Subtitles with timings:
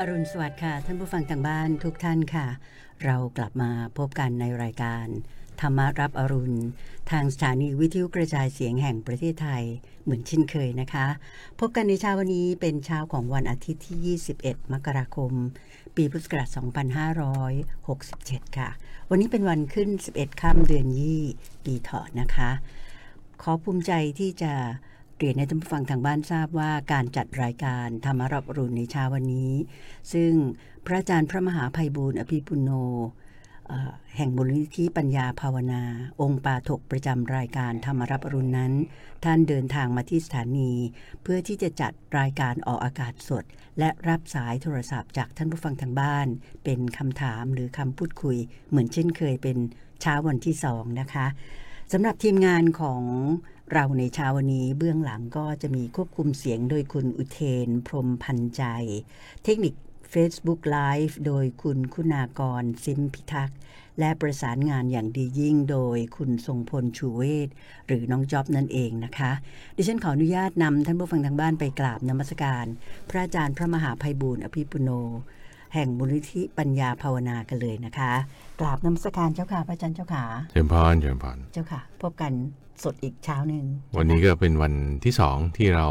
[0.00, 2.46] อรุณสวัสดิ์ค่ะ ท่านผู้ฟังทางบ้านทุกท่านค่ะ
[3.04, 5.06] เรากลับมาพบกันในรายการ
[5.60, 6.58] ธรรมารับอรุณ
[7.10, 9.64] ทางสถานีวิทยุกระจายเสียงแห่งประเทศไทย
[10.02, 11.06] เหมือนเช่นเคยนะคะ
[11.60, 15.32] พบกันในเช้าวันนี้เป็นเช้าของวันอาทิตย์ที่ 21 มกราคม
[15.96, 16.48] ปีพุทธศักราช
[17.72, 18.68] 2567 ค่ะ
[19.10, 21.22] วันนี้เป็นวันขึ้น 11 ค่ำเดือนยี่
[21.64, 22.50] ปีเถาะนะคะ
[23.42, 24.52] ขอภูมิใจที่จะ
[25.18, 29.52] เรียนให้ท่านผู้ฟังทางบ้านทราบว่าการจัดรายการธรรมรับรุณในเช้าวันนี้
[30.12, 30.32] ซึ่ง
[30.86, 32.70] พระอาจารย์พระมหาภัยบูร์อภิปุโน
[34.16, 35.82] แห่งมูลนิธิปัญญาภาวนา
[36.20, 38.72] องค์ปาถกประจำรายการธรรมรับรุณนั้น
[39.24, 40.72] ท่านเดินทางมาที่สถานี
[41.22, 43.44] เพื่อที่จะจัดรายการออกอากาศสด
[43.78, 46.26] และรับสายโทรศัพท์จากท่านผู้ฟังทางบ้าน
[46.64, 48.36] เป็นคำถามหรือคำพูดคุย
[48.68, 49.58] เหมือนเช่นเคยเป็น
[50.00, 51.26] เช้าวันที่สองนะคะ
[51.92, 53.02] สำหรับทีมงานของ
[53.72, 58.62] เราในเช้าวันนี้เบื้องหลังก็จะมีควบคุมเสียงโดยคุณอุเทน พรหมพันใจ
[59.44, 59.74] เทคนิค
[60.12, 63.58] Facebook Live โดยคุณคุณากรซิมพิทักษ์
[63.98, 67.48] และประสานงานอย่างดียิ่งโดยคุณทรงพลชูเวศ
[67.86, 69.32] หรือน้องจ๊อบนั่นเองนะคะ
[69.76, 72.66] ดิฉันขออนุญาตนำท่านผู้ฟังทางบ้านไปกราบนมัสการ
[73.10, 74.90] พระอาจารย์พระมหาภัยบูร์อภิปุโน
[75.74, 78.12] แห่งมูลนิธิปัญญาภาวนากันเลยนะคะ
[78.60, 82.32] กราบนมัสการเจ้าค่ะพระอาจารย์เจ้าค่ะเชิญพรเชิญพรเจ้าค่ะ พบกัน
[82.84, 83.64] สดอีกเช้าหนึ่ง
[83.98, 85.86] วันนี้ก็เป็นวันที่สองที่เรา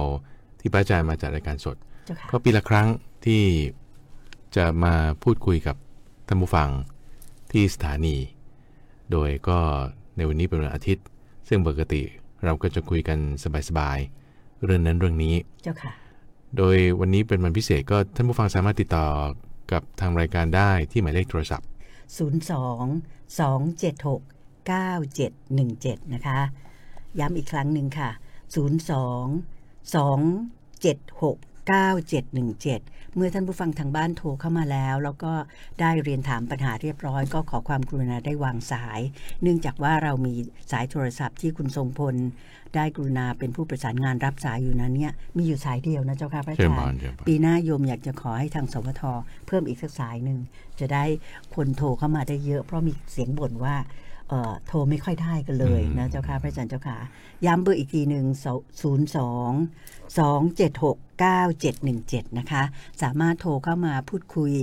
[0.60, 2.88] ที่พระอาจารย์มาจัดรายการสดเจ้าค่ะก็ปีละครั้ง
[3.26, 3.44] ที่
[4.56, 5.76] จะมาพูดคุยกับ
[6.28, 6.70] ท่านผู้ฟัง
[7.52, 8.18] ที่สถานี
[9.12, 9.60] โดยก็
[10.18, 11.06] ในวันนี้เป็นวันอาทิตย์
[11.48, 12.02] ซึ่งปกติ
[12.46, 13.20] เราก็จะคุยกัน
[13.70, 15.92] สบายๆเรื่องนั้นเรื่องนี้เจ้าค่ะ
[16.58, 19.08] โดยวันนี้เป็นวันพิเศษก็ท่านผู้ฟังสามารถติดต่อ
[19.72, 21.68] กับทางรายการได้ที่หมายเลขโทรศัพท์
[22.18, 24.22] 02 276
[24.70, 26.40] 9717 นะคะ
[27.20, 28.10] ย้ำอีกครั้งหนึ่งค่ะ
[28.56, 28.58] 02
[29.94, 31.38] 276
[31.70, 35.34] 9717 เมื่อท่านผู้ฟังทางบ้านโทรเข้ามาแล้ว แล้วก็
[35.80, 39.00] ได้เรียนถามปัญหาเรียบร้อย ก็ขอความกรุณาได้วางสาย
[39.42, 40.34] เนื่องจากว่าเรามี
[40.72, 42.16] สายโทรศัพท์ที่คุณทรงพล
[42.76, 49.04] ได้กรุณาเป็นผู้ประสานงานรับสายอยู่นั้นเนี่ยมีอยู่สายเดียวนะเจ้าค่ะพระอาเชิญจารพรย์เชิญพรปีหน้าโยมอยากจะขอให้ทางสวท
[49.48, 50.40] เพิ่มอีกสักสายหนึ่ง
[50.80, 51.04] จะได้
[51.56, 54.07] คนโทรเข้ามาได้เยอะ เพราะมีเสียงบ่นว่าเอ่อ
[54.68, 56.98] โทรไม่ค่อยได้กันเลยนะเจ้าค่ะพระอาจารย์เจ้าค่ะ
[57.46, 58.26] ย้ำเบอร์อีกทีหนึ่ง
[58.82, 59.52] ศูนย์สอง
[60.20, 62.64] สองเจ็ดหกเก้าเจ็ดหนึ่งเจ็ดนะคะ
[63.02, 64.54] สามารถโทรเข้ามาพูดคุย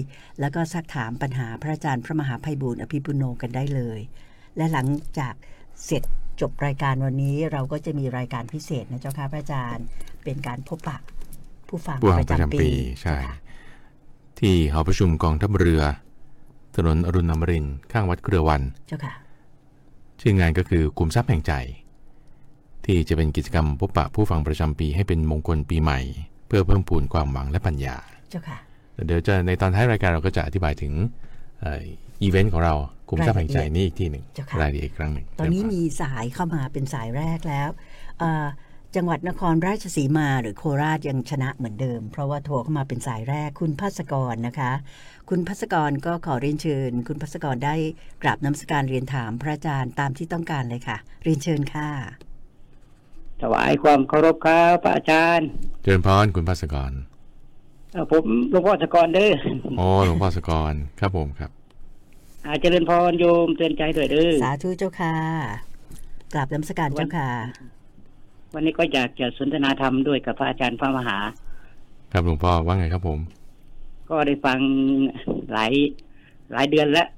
[0.41, 4.01] แล้วก็ซักถามปัญหาพระอาจารย์พระมหาภัยบูร์อภิปุโนกันได้เลย
[4.57, 4.87] และหลัง
[5.19, 5.35] จาก
[5.85, 6.03] เสร็จ
[6.41, 9.87] จบรายการวันนี้เราก็จะมีรายการพิเศษนะเจ้าค่ะพระอาจารย์
[10.25, 10.99] เป็นการพบปะ
[11.69, 12.71] ผู้ฟังผู้ฟังประประจำจำปีปี
[13.03, 13.37] ใช่เจ้าค่ะ
[14.39, 15.83] ที่หอประชุมกองทัพเรือ
[16.77, 19.15] ถนนอรุณอมรินทร์ข้างวัดเครือวันเจ้าค่ะ
[20.21, 21.53] ชื่องานก็คือคุมทรัพย์แห่งใจ
[22.85, 26.01] ที่จะเป็นกิจกรรมพบปะผู้ฟังประจำปีให้เป็นมงคลปีใหม่
[26.47, 27.97] เพื่อเพิ่มพูนความหวังและปัญญา
[28.31, 28.59] เจ้าค่ะ
[29.07, 30.93] เดี๋ยวจะในตอนท้ายรายการเราก็จะอธิบายถึง
[31.61, 31.81] เอ่อ
[32.23, 32.75] อีเวนต์ของเรา
[33.09, 37.69] คุมทรัพย์แห่งใจนี้อีกที่หนึ่งเจ้าค่ะรายละเอียดอีกครั้งหนึ่งตอนนี้มีสายเข้ามาเป็นสายแรกแล้ว
[38.19, 38.47] เอ่อ
[38.97, 44.73] จังหวัดนครราชสีมาหรือโคราชยังชนะเหมือนเดิม เพราะว่าโทรเข้ามาเป็นสายแรกคุณพัสกรนะคะ
[45.31, 47.75] คุณพัสกรก็ขอเรียนเชิญ คุณพัสกรได้
[48.23, 51.89] กราบน้ำสการเรียนถามพระอาจารย์ตามที่ต้องการเลยค่ะ เรียนเชิญค่ะ
[53.43, 55.49] ถวายความเคารพครับพระอาจารย์
[55.83, 56.93] เจริญพรคุณพัสกร
[57.93, 59.33] เอ่อผมหลวงพ่อสกรเด้อ
[59.81, 61.51] อ๋อหลวงพ่อสกรครับผมครับ
[62.47, 65.15] อาเจริญพรโยมเตือนใจด้วยเด้อสาธุเจ้าค่ะ
[66.35, 67.31] กราบน้ำสการเจ้าค่ะ
[68.55, 71.19] วันนี้ก็อยากจะสนทนาธรรมด้วยกับพระอาจารย์พระมหา
[72.13, 73.19] ครับหลวงพ่อว่าไงครับผม
[74.11, 74.59] ก็ได้ฟัง
[75.53, 75.73] หลาย
[76.53, 77.09] หลายเดือนแล้ว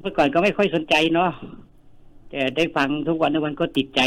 [0.00, 1.30] เมื่อก่อนก็ไม่ค่อยสนใจเนาะ
[2.30, 4.00] แต่ได้ฟังทุกวันทุกวันก็ติดใจ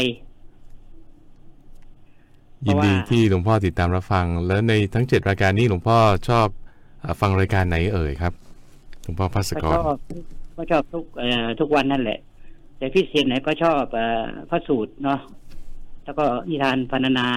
[2.62, 5.98] เพยินราะว่าดีที่หลวงพ่อติดตามรับฟัง แล้วในทั้งเจ็ดรายการนี้หลวงพ่อ
[6.28, 6.48] ชอบ
[7.00, 8.32] เอ่อฟังรายการไหนเอ่ยครับ
[9.02, 9.96] หลวงพ่อพัสก็กชรอบ
[10.56, 12.18] ก็ชอบทุกเอ่อทุกวันนั่นแหละ
[12.78, 15.20] แต่พิเศษไหนก็ชอบเอ่อพระสูตรเนาะ
[16.04, 17.28] แล้วก็นิทานพรรณนา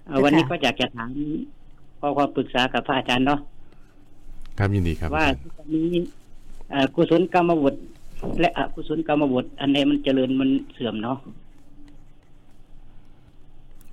[0.23, 1.09] วันนี้ก็อยากจะถาม
[1.99, 3.39] ขอความปรึกษากับพระอาจารย์เนาะ
[4.57, 5.87] ครับยินดีครับ ว่าอาจารย์ตอนนี้
[6.71, 7.75] เอ่อกุศลกรรมบท
[8.39, 11.17] และอกุศลกรรมบทอันไหนมันเจริญมันเสื่อมเนาะ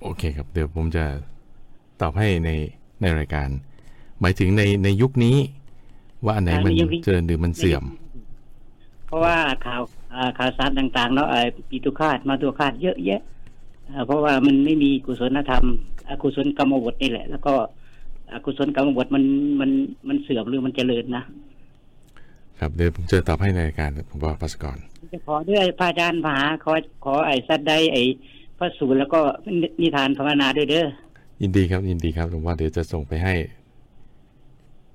[0.01, 1.05] โอเคครับ เดี๋ยวผมจะ
[2.01, 2.49] ตอบให้ใน
[3.01, 3.49] ในรายการ
[4.21, 5.37] หมายถึงในในยุคนี้
[6.25, 6.71] ว่าอันไหนมัน
[7.03, 7.83] เจริญหรือมันเสื่อม
[9.07, 9.81] เพราะว่าข่าว
[10.13, 11.39] อ่าข่าวสารต่าง ๆ เนาะไอ้
[11.69, 13.21] ปีตุคาตมาตัวคาตเยอะแยะ
[13.87, 15.65] เอ่อเพราะว่ามันไม่มีกุศลธรรม
[16.09, 17.53] อกุศลกรรมบทนี่แหละ แล้วก็
[18.33, 19.23] อกุศลกรรมบทมัน
[19.59, 19.71] มัน
[20.07, 21.23] มันเสื่อมหรือมันเจริญนะ
[22.59, 24.77] ครับเดี๋ยวผมจะตอบให้ในรายการผมบอกพัสกร
[25.13, 26.73] จะขอด้วยพระอาจารย์มหาขอ
[27.03, 28.03] ขอไอ้สัตว์ใดไอ้
[28.57, 29.19] พระสูตรแล้วก็
[29.81, 30.87] นิทานภาวนาด้วยเด้อ
[31.41, 33.33] ยินดีครับยินดีครับหลวงพ่อเดี๋ยวจะส่งไปให้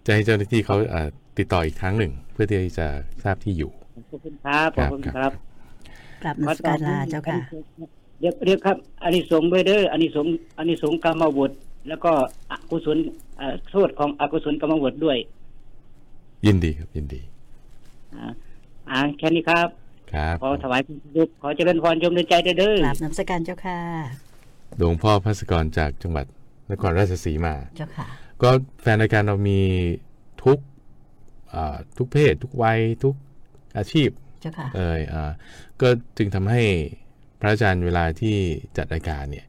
[0.06, 1.08] จะให้เจ้าหน้าที่เขาอ่า
[1.38, 2.86] ติดต่ออีกครั้งหนึ่ง เพื่อที่จะ
[3.22, 3.72] ทราบที่อยู่
[4.10, 5.30] ขอบคุณครับขอบคุณครับ
[6.24, 7.38] กลับนมัสการลาเจ้าค่ะ
[8.20, 11.50] เรียกเรียกครับอานิสงส์ด้วยเด้ออานิสงส์อานิสงส์กรรมบท
[11.88, 12.12] แล้วก็
[12.50, 12.96] อกุศล
[13.36, 15.18] เอ่อโทษของอกุศลกรรมบทด้วย
[16.46, 17.20] ยินดีครับ ยินดี
[18.14, 18.24] อ่า
[18.90, 19.68] อ่าแค่นี้ครับ
[20.12, 23.78] ครับขอถวายคุณยุกขอเจริญพรยมในใจเด้อเด้อกลับนมัสการเจ้าค่ะ
[24.76, 26.26] หลวงพ่อพัสกรจากจังหวัด
[26.70, 28.06] นครราชสีมาเจ้าค่ะ
[28.42, 28.50] ก็
[28.82, 29.60] แฟนรายการเรามี
[30.42, 30.58] ทุก
[31.54, 33.14] อ่าทุกเพศ ทุกวัยทุก
[33.78, 34.08] อาชีพ
[34.40, 35.30] เจ้าค่ะเอยอ่า
[35.80, 36.62] ก็จึงทำให้
[37.03, 37.03] พ
[37.44, 38.36] ระอาจารย์เวลาที่
[38.76, 39.46] จัดรายการเนี่ย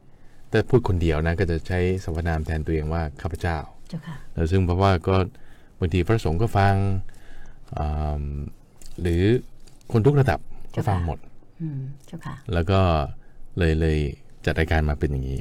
[0.50, 3.58] แต่พูดคนเดียวนะก็จะใช้สรรพนามแทนตัวเองว่าข้าพเจ้า
[3.88, 5.16] เจ้าค่ะแล้วซึ่งเพราะว่าก็
[5.80, 6.74] บางทีพระสงฆ์ก็ฟัง
[7.76, 8.22] อ่า
[9.00, 9.22] หรือ
[9.92, 10.40] คนทุกระดับ
[10.76, 11.18] ก็ฟังหมด
[11.60, 12.80] อืมเจ้าค่ะแล้วก็
[13.58, 13.98] เลยเลย
[14.44, 15.40] จัดรายการมาเป็นอย่างนี้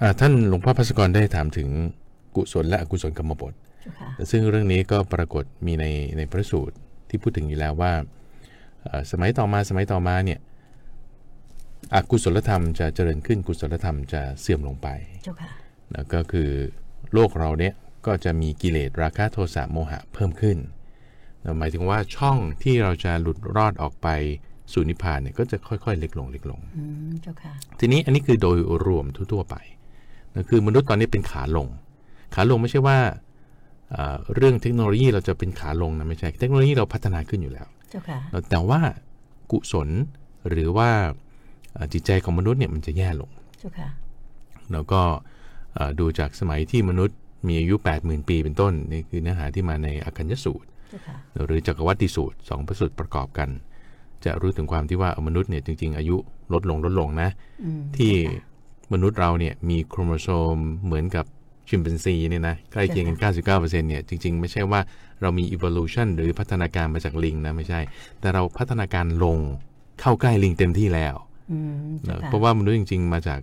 [0.00, 1.68] อ่าท่านหลวงพ่อพัสกรได้ถามถึง
[2.36, 3.52] กุศลและอกุศลกรรมบท
[3.82, 5.84] เจ้าค่ะซึ่งเรื่องนี้ก็ปรากฏมีใน
[6.16, 6.76] ในพระสูตร
[7.08, 7.92] ที่พูดถึงอยู่แล้วว่า
[8.82, 10.38] เอ่อสมัยต่อมาสมัยต่อมาเนี่ย
[11.94, 14.88] อกุศลธรรมจะเจริญขึ้นกุศลธรรมจะเสื่อมลงไป
[15.24, 15.50] เจ้าค่ะ
[15.94, 16.48] นะก็คือ
[17.14, 17.74] โลกเราเนี่ย
[18.06, 20.58] ก็จะมีกิเลสราคะโทสะโมหะเพิ่มขึ้น
[21.44, 24.08] นะหมายถึงว่าช่องที่เราจะหลุดรอดออกไป
[24.72, 29.56] สู่นิพพานเนี่ยก็จะค่อยๆ เล็กลงเล็กลงอืมเจ้าค่ะทีนี้อันนี้คือโดยรวมทั่วๆไป
[30.34, 31.66] นะคือมนุษย์ตอนนี้เป็นขาลง
[32.34, 32.98] ขาลงไม่ใช่ว่า
[33.90, 38.18] เอ่อเรื่องเทคโนโลยีเราจะเป็นขาลงนะไม่ใช่ เทคโนโลยีเราพัฒนาขึ้นอยู่แล้ว เจ้าค่ะ
[38.50, 38.80] แต่ว่า
[39.50, 39.88] กุศล
[40.48, 41.12] หรือว่าเอ่อ
[41.92, 43.88] จิตใจของมนุษย์เนี่ยมันจะแย่ลงเจ้าค่ะ
[44.72, 45.00] แล้วก็
[45.74, 47.16] เอ่อดูจากสมัยที่มนุษย์
[47.48, 53.48] มีอายุ 80,000 ปีเป็นต้นนี่คือเนื้อหาที่มาในอคัญญสูตรเจ้าค่ะหรือจักรวัติสูตรสองพระสูตรประกอบกัน
[54.24, 56.16] จะรู้ถึงความที่ว่าเอ่อมนุษย์เนี่ยจริง ๆ อายุ
[56.52, 57.28] ลดลงลดลงนะ
[57.64, 58.12] อืมที่
[58.92, 61.26] มนุษย์เราเนี่ยมีโครโมโซมเหมือนกับ
[61.68, 64.80] ชิมเปนซีเนี่ยนะใกล้เคียงกัน 99%เนี่ยจริง ๆ ไม่ใช่ว่า
[65.20, 67.80] เรามี evolution หรือพัฒนาการมาจากลิงนะไม่ใช่
[68.20, 69.38] แต่เราพัฒนาการลง
[70.00, 71.31] เข้าใกล้ลิงเต็มที่แล้วอืมเจ้า
[72.08, 73.40] นะค่ะเพราะว่ามนุษย์จริง ๆ มาจาก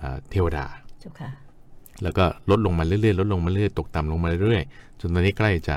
[0.00, 0.66] อ่าเทวดา
[1.00, 1.30] เจ้าค่ะ
[2.02, 5.76] แล้วก็ลดลงมาเรื่อยๆลดลงมาเรื่อยๆตกต่ำลงมาเรื่อยๆจนตอนนี้ใกล้จะ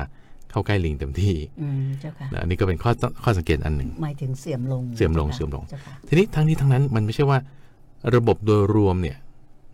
[0.52, 2.92] เข้าใกล้ลิงเต็มที่อืมเจ้าค่ะนะอันนี้ก็เป็นข้อ
[3.24, 7.40] ข้อสังเกตอันหนึ่งหมายถึงเสื่อมลงเสื่อมลงจ้าค่ะเสื่อมลงเจ้าค่ะทีนี้ทั้งนี้ทั้งนั้นมันไม่ใช่ว่า
[8.16, 9.18] ระบบโดยรวมเนี่ย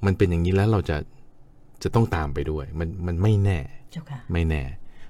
[0.05, 0.97] มันเป็นอย่างนี้แล้วเราจะ
[1.83, 3.59] จะต้องตามไปด้วย มันมันไม่แน่
[3.91, 4.63] เจ้าค่ะไม่แน่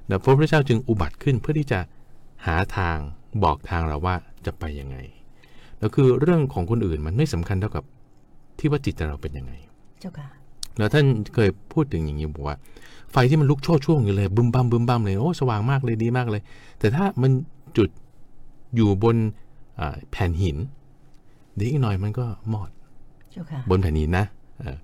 [0.09, 1.79] นะพระพุทธเจ้าจึงอุบัติขึ้นเพื่อที่จะ
[2.45, 2.97] หาทาง
[3.43, 4.15] บอกทางเราว่า
[4.45, 4.97] จะไปยังไง
[5.79, 7.83] แล้วคือเรื่องของคนอื่นมันไม่สำคัญเท่ากับ
[8.59, 9.53] ที่ว่าจิตใจเราเป็นยังไง
[9.99, 10.27] เจ้าค่ะ
[10.77, 11.05] แล้วท่าน
[11.35, 12.57] เคยพูดถึงอย่างนี้บอกว่า
[13.11, 16.41] ไฟที่มันลุกโชดช่วงอยู่เลยบึมบัมบึมบัมเลยโอ้สว่างมากเลยดีมากเลย
[16.79, 17.31] แต่ถ้ามัน
[17.77, 17.89] จุด
[18.75, 19.15] อยู่บน
[19.79, 20.57] อ่าแผ่นหิน
[21.55, 22.69] เดี๋ยวอีกหน่อยมันก็มอด
[23.31, 24.25] เจ้าค่ะบนแผ่นหินนะ
[24.59, 24.77] เออ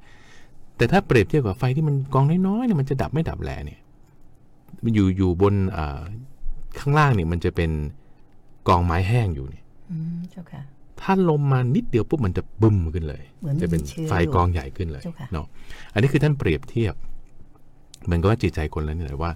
[0.78, 3.80] แต่ถ้าเปรียบเทียบกับไฟที่มันกองน้อยๆเนี่ยมันจะดับไม่ดับแหลเนี่ย
[4.84, 6.00] มันอยู่อยู่บนอ่า
[6.80, 7.72] ข้างล่างเนี่ยมันจะเป็น
[8.68, 10.62] กองไม้แห้งอยู่เนี่ยอืมเจ้าค่ะ
[11.02, 15.46] ถ้าลมมานิดเดียวปุ๊บมันจะบึ้มขึ้นเลยเหมือนมีจะเป็นเชื้อไฟกองใหญ่ขึ้นเลยเจ้าค่ะเนาะ
[15.94, 16.96] อันนี้คือท่านเปรียบเทียบ
[18.06, 19.32] เหมือนกับว่าจิตใจคนแล้วนี่แหละว่า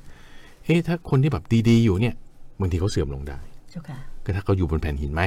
[0.66, 2.16] เฮ้ถ้าคนที่แบบดีๆอยู่เนี่ย
[2.60, 3.40] บางทีเขาเสื่อมลงได้
[3.72, 5.24] เจ้าค่ะก็ถ้าเขาอยู่บนแผ่นหินไหม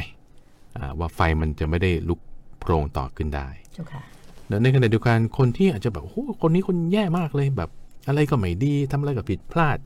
[0.76, 2.20] อ่าว่าไฟมันจะไม่ได้ลุก
[2.61, 4.02] โพรงต่อขึ้นได้เจ้าค่ะ
[4.49, 7.70] แล้วในขณะเดียวกันคนที่อาจจะแบบโอ้โหคนนี้คนแย่มากเลยแบบ
[8.08, 9.79] อะไรก็ไม่ดีทำอะไรก็ผิดพลาด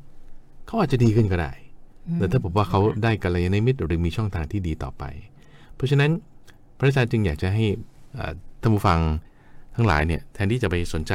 [0.66, 1.52] เขาอาจจะดีขึ้นก็ได้
[2.08, 5.04] อืมแต่ถ้าผมว่าเขาได้กัลยาณมิตรหรือมีช่องทางที่ดีต่อไป
[5.74, 6.10] เพราะฉะนั้น
[6.78, 7.64] พระอาจารย์จึงอยากจะให้
[8.18, 9.00] อ่าท่านผู้ฟัง
[9.74, 11.14] ทั้งหลายเนี่ยแทนที่จะไปสนใจ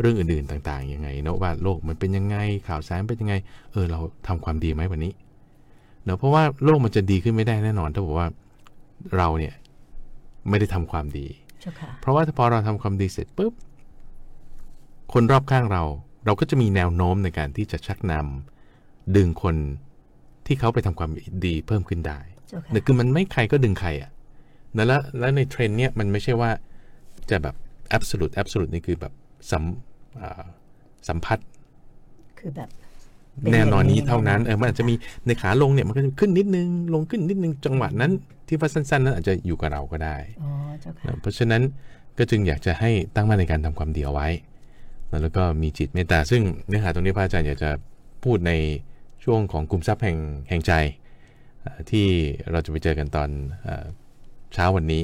[0.00, 2.36] เรื่องอื่นๆต่างๆยังไงเนาะว่าโลกมันเป็นยังไง
[2.68, 3.34] ข่าวสารเป็นยังไง
[3.72, 5.12] เออเราทำความดีไหมวันนี้
[6.04, 8.28] เนาะเพราะว่าโลกมันจะดีขึ้นไม่ได้แน่นอนถ้าบอกว่า
[9.16, 9.54] เราเนี่ย
[10.48, 11.26] ไม่ได้ทำความดี
[11.60, 13.52] เจ้าค่ะเพราะว่าถ้าพอเราทำความดีเสร็จปุ๊บ
[15.12, 15.82] คนรอบข้างเรา
[16.24, 19.56] เราก็จะมีแนวโน้มในการที่จะชักนำดึงคน
[20.46, 21.10] ที่เขาไปทำความ
[21.46, 24.19] ดีเพิ่มขึ้นได้เจ้าค่ะแต่คือมันไม่ใครก็ดึงใครอะนะ
[24.74, 24.86] แล้ว
[25.18, 26.50] แล้วในเทรนด์เนี้ยมันไม่ใช่ว่า
[27.30, 27.54] จะแบบ
[27.96, 29.12] absolute absolute นี่คือแบบ
[29.50, 29.64] สัม
[30.20, 30.42] อ่า
[31.08, 31.38] สัมผัส
[32.38, 32.68] คือแบบ
[33.40, 34.94] เป็นแน่นอนนี้อย่างนี้เท่านั้นแน่นอนเออมันอาจจะมี
[35.26, 38.12] ในขาลงเนี่ยมันก็จะขึ้นนิดนึงลงขึ้นนิดนึงจังหวะนั้น
[38.46, 40.50] ที่ว่าสั้นๆ นั้นอาจจะอยู่กับเราก็ได้อ๋อ
[40.80, 41.62] เจ้าค่ะนะเพราะฉะนั้น
[42.18, 44.28] ก็จึงอยากจะให้ตั้งมั่นในการทำความดีเอาไว้
[45.22, 47.70] แล้วก็มีจิตเมตตาซึ่งเนื้อหาตรงนี้พระอาจารย์อยากจะ
[48.24, 48.52] พูดใน
[49.24, 50.72] ช่วงของกลุ่มทรัพย์แห่งแห่งใจ
[51.64, 52.06] อ่าที่
[52.52, 53.28] เราจะไปเจอกันตอน
[53.66, 53.84] อ่า
[54.54, 55.02] เช้าวันนี้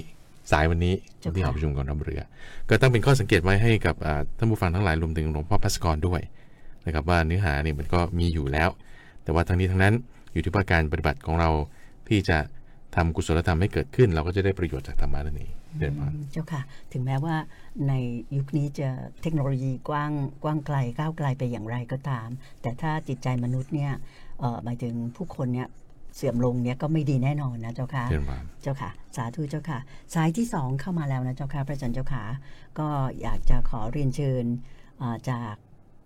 [0.50, 2.22] สายวันนี้เจ้าค่ะที่หอประชุมกองทัพเรือ
[2.68, 6.20] ก็ตั้งเป็นข้อสังเกตไว้ให้กับอ่าท่านผู้ฟังทั้งหลายรวมถึงหลวงพ่อพัสกรด้วย
[6.86, 8.68] นะครับว่าเนื้อหาเนี่ยมันก็มีอยู่แล้ว
[9.22, 9.94] แต่ว่าทั้งนี้ทั้งนั้น
[10.32, 11.50] อยู่ที่ว่าการปฏิบัติของเรา
[12.08, 12.38] ที่จะ
[12.96, 16.62] ทำกุศลธรรมให้เกิดขึ้น เราก็จะได้ประโยชน์จากธรรมะนั่นเองอเดินผ่านเจ้าค่ะ
[16.92, 17.36] ถึงแม้ว่า
[17.88, 17.92] ใน
[18.36, 18.88] ยุคนี้จะ
[19.22, 20.12] เทคโนโลยีกว้าง
[20.42, 22.28] กว้างไกลก้าวไกลไปอย่างไรก็ตาม
[22.62, 23.92] แต่ถ้าจิตใจมนุษย์เนี่ย
[24.40, 25.68] เอ่อหมายถึงผู้คนเนี่ย
[26.16, 29.78] เสื่อมลงเนี่ยก็ไม่ดีแน่นอนนะเจ้าค่ะเดินผ่านเจ้าค่ะ สาธุเจ้าค่ะ
[30.14, 32.24] สายที่สองเข้ามาแล้วนะเจ้าค่ะพระอาจารย์เจ้าค่ะ
[32.78, 32.88] ก็
[33.22, 34.44] อยากจะขอเรียนเชิญ
[35.00, 35.54] อ่าจาก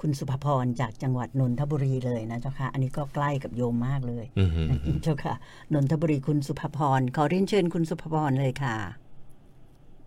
[0.00, 5.34] คุณสุภพรจากจังหวัดนนทบุรีเลยนะเจ้าค่ะ อันนี้ก็ใกล้กับโยมมากเลยอืมอืมอืมเจ้าค่ะ
[5.74, 8.76] นนทบุรีคุณสุภพรขอเรียนเชิญคุณสุภพรเลยค่ะ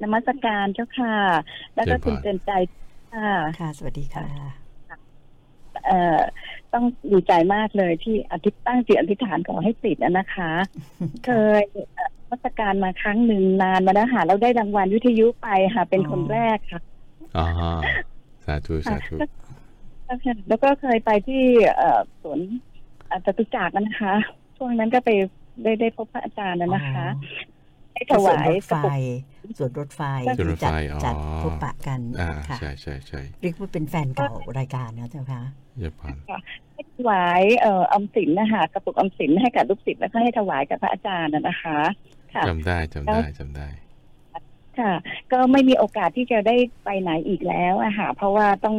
[0.02, 1.16] นมัสการเจ้าค่ะ
[1.76, 2.52] แล้วก็เชิญคุณพรเตือนใจ
[3.14, 4.50] ค่ะ ค่ะ สวัสดีค่ะเอ่อ
[6.74, 10.52] ต้องดีใจมากเลยที่อธิษตั้งจิตอธิษฐานขอให้ติดอะนะคะ
[11.26, 11.62] เคย
[11.96, 16.82] เอ่อนมัสการมาครั้งหนึ่งนานมาแล้วค่ะแล้วได้รางวัลวิทยุไปค่ะ เป็นคนอ๋อแรกค่ะ
[17.38, 17.46] อ๋อ
[18.46, 19.16] สาธุสาธุ
[20.48, 21.44] แล้วก็เคยไปที่
[21.76, 22.40] เอ่อสวน
[23.08, 24.14] เอ่อจตุจักรนะคะ
[24.58, 25.10] ช่วงนั้นก็ไป
[25.64, 27.06] ได้ได้พบพระอาจารย์นะนะคะ
[27.94, 30.02] ให้ถวายส่วนรถกไฟระปุกส่วนรถไฟ
[30.38, 35.42] ส่วนรถจัดไฟอ๋อจัดพบปะกันอ่าค่ะใช่ใช่ใช่เรียกว่าเป็นแฟนเก่ารายการนะเจ้าค่ะ
[35.78, 36.18] เดินผ่าน
[36.74, 41.80] ให้ถวายเอ่อออมสินนะคะกระปุกออมสินให้กับลูกศิษย์แล้วก็ให้ถวายกับพระอาจารย์นะนะคะ
[42.34, 43.68] ค่ะจำได้จำได้จำได้
[44.80, 44.94] ค่ะ
[45.32, 48.76] ก็ไม่มีโอกาสที่จะได้ไปไหนอีกแล้วอะค่ะเพราะว่าต้อง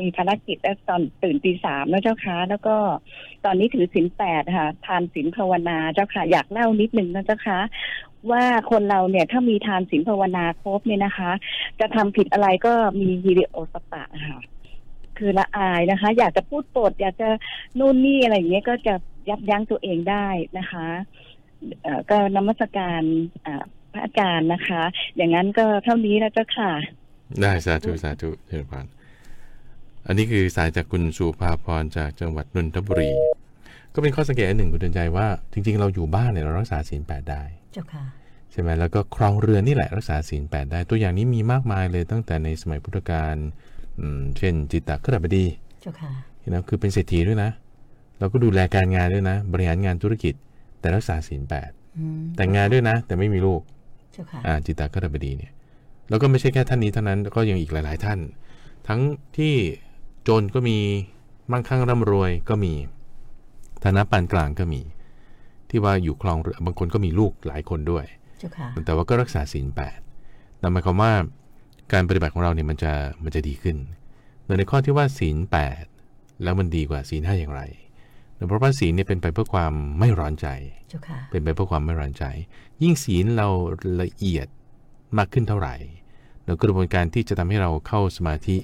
[0.00, 2.76] มีภารกิจแล้วตอนตื่นตีสามแล้วเจ้าค่ะแล้วก็
[3.44, 7.58] ตอนนี้ถือศีลแปดค่ะ ทานศีลภาวนาเจ้าค่ะ อยากเล่านิดนึงนะเจ้าค่ะ
[8.30, 11.30] ว่าคนเราเนี่ยถ้ามีทานศีลภาวนาครบเนี่ยนะคะ
[11.80, 14.38] จะทำผิดอะไรก็มีฮิริโอสปะค่ะ
[15.18, 17.28] คือละอายนะคะ อยากจะพูดปดอยากจะ
[17.78, 18.94] นู่นนี่อะไรอย่างเงี้ยก็จะ
[19.28, 20.26] ยับยั้งตัวเองได้
[20.58, 20.86] นะคะ
[22.10, 23.02] ก็นมัสการ
[23.94, 24.82] พระอาจารย์นะคะ
[25.16, 26.70] อย่างนั้นก็เท่านี้แล้วเจ้าค่ะ
[27.40, 28.86] ได้สาธุสาธุเดินผ่าน
[30.06, 33.10] อันนี้คือสายจากคุณสุภาพรจากจังหวัดนนทบุรี
[33.94, 38.04] ก็เป็นข้อสังเกตอันหนึ่งคุณเตือนใจว่า จริง ๆ เราอยู่บ้านเนี่ยเรารักษาศีลแปดได้เจ้าค่ะ
[38.52, 43.34] ใช่ไหมแล้วก็ครองเรือนนี่แหละรักษาศีลแปดได้ ตัวอย่างนี้มีมากมายเลยตั้งแต่ในสมัยพุทธกาล
[44.00, 45.46] อืมเช่น จิตตครบดี
[45.82, 46.12] เจ้าค่ะ
[46.48, 47.50] นะคือเป็นเศรษฐีด้วยนะ
[48.18, 50.34] เราก็ดูแลการงานด้วยนะ บริหารงานธุรกิจ
[50.80, 53.73] แต่รักษาศีลแปดอืมแต่งงานด้วยนะ แต่ไม่มีลูกเจ้าค่ะ
[54.46, 55.52] อ่าจิตตครบดีเนี่ย
[56.08, 58.18] แล้วก็ไม่ใช่แค่ท่านนี้เท่านั้นก็ยังอีกหลาย ๆ ท่าน
[58.88, 59.00] ทั้ง
[59.36, 59.54] ที่
[60.28, 60.78] จนก็มี
[61.52, 62.72] มั่งคั่งร่ำรวยก็มี
[63.84, 64.80] ฐานะปานกลางก็มี
[65.70, 68.04] ที่ว่าอยู่ครองเรือบางคนก็มีลูกหลายคนด้วย
[68.38, 69.98] เจ้าค่ะแต่ว่าก็รักษาศีลแปด
[70.60, 71.12] นั่นหมายความว่า
[71.92, 72.92] การปฏิบัติของเราเนี่ยมันจะ
[73.24, 73.76] มันจะดีขึ้น
[74.44, 75.84] โดยในข้อที่ว่าศีลแปด
[76.42, 77.62] แล้วมันดีกว่าศีลห้าอย่างไร
[78.48, 80.46] เพราะว่าศีลเนี่ยเป็นไปเพื่อความไม่ร้อนใจ
[80.94, 82.24] เจ้าค่ะเป็นไปเพื่อความไม่ร้อนใจ
[82.82, 83.48] ยิ่งศีลเรา
[84.02, 84.46] ละเอียด
[85.18, 85.74] มากขึ้นเท่าไหร่
[86.44, 88.56] แล้วกระบวนการที่จะทำให้เราเข้าสมาธิ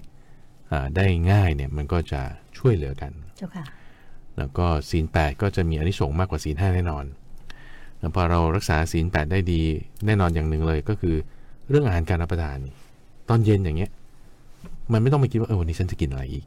[0.70, 2.20] อ่าได้ง่ายเนี่ยมันก็จะ
[2.58, 3.64] ช่วยเหลือกันเจ้าค่ะ
[4.38, 7.04] แล้วก็ศีลแปดก็จะมีอานิสงส์มากกว่าศีลห้าแน่นอน
[7.99, 9.62] แล้วพอเรารักษาศีลแปดได้ดี
[10.06, 11.14] แน่นอนอย่างหนึ่งเลยก็คือ
[11.68, 12.58] เรื่องอาหารการรับประทาน
[13.28, 13.90] ตอนเย็นอย่างเงี้ย
[14.92, 16.44] มันไม่ต้องไปคิดว่าเออวันนี้ฉันจะกินอะไรอีก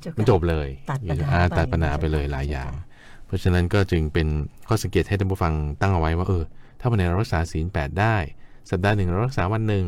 [0.00, 2.70] เจ้ามันค่ะจบเลยตัดปัญหาอ่ไปตัดปัญหาไปเลยหลายอย่าง
[3.26, 4.28] เพราะฉะนั้นก็จึงเป็น
[4.68, 6.44] ข้อสังเกตให้ท่านผู้ฟังตั้งเอาไว้ว่าเออ
[6.80, 8.16] ถ้าวันไหนเรารักษาศีลแปดได้
[8.70, 9.84] สัปดาห์หนึ่งเรารักษาวันหนึ่ง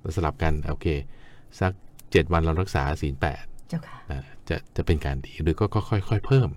[0.00, 0.86] เราสลับกันโอเค
[1.60, 1.72] สัก
[2.12, 6.48] เจ็ดวันเรารักษาศีลแปดเจ้าค่ะอ่าจะจะเป็นการดีหรือก็ค่อยๆเพิ่ม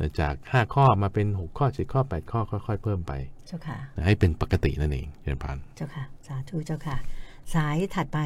[0.00, 3.12] นะจาก 5 ข้อมาเป็น 6 ข้อ7ข้อ 8 ข้อค่อยๆเพิ่มไป
[3.48, 6.96] เจ้าค่ะนะให้เป็นปกตินั่นเองเจริญพันเจ้าค่ะ สาธุเจ้าค่ะ
[7.54, 8.18] สายถัดไป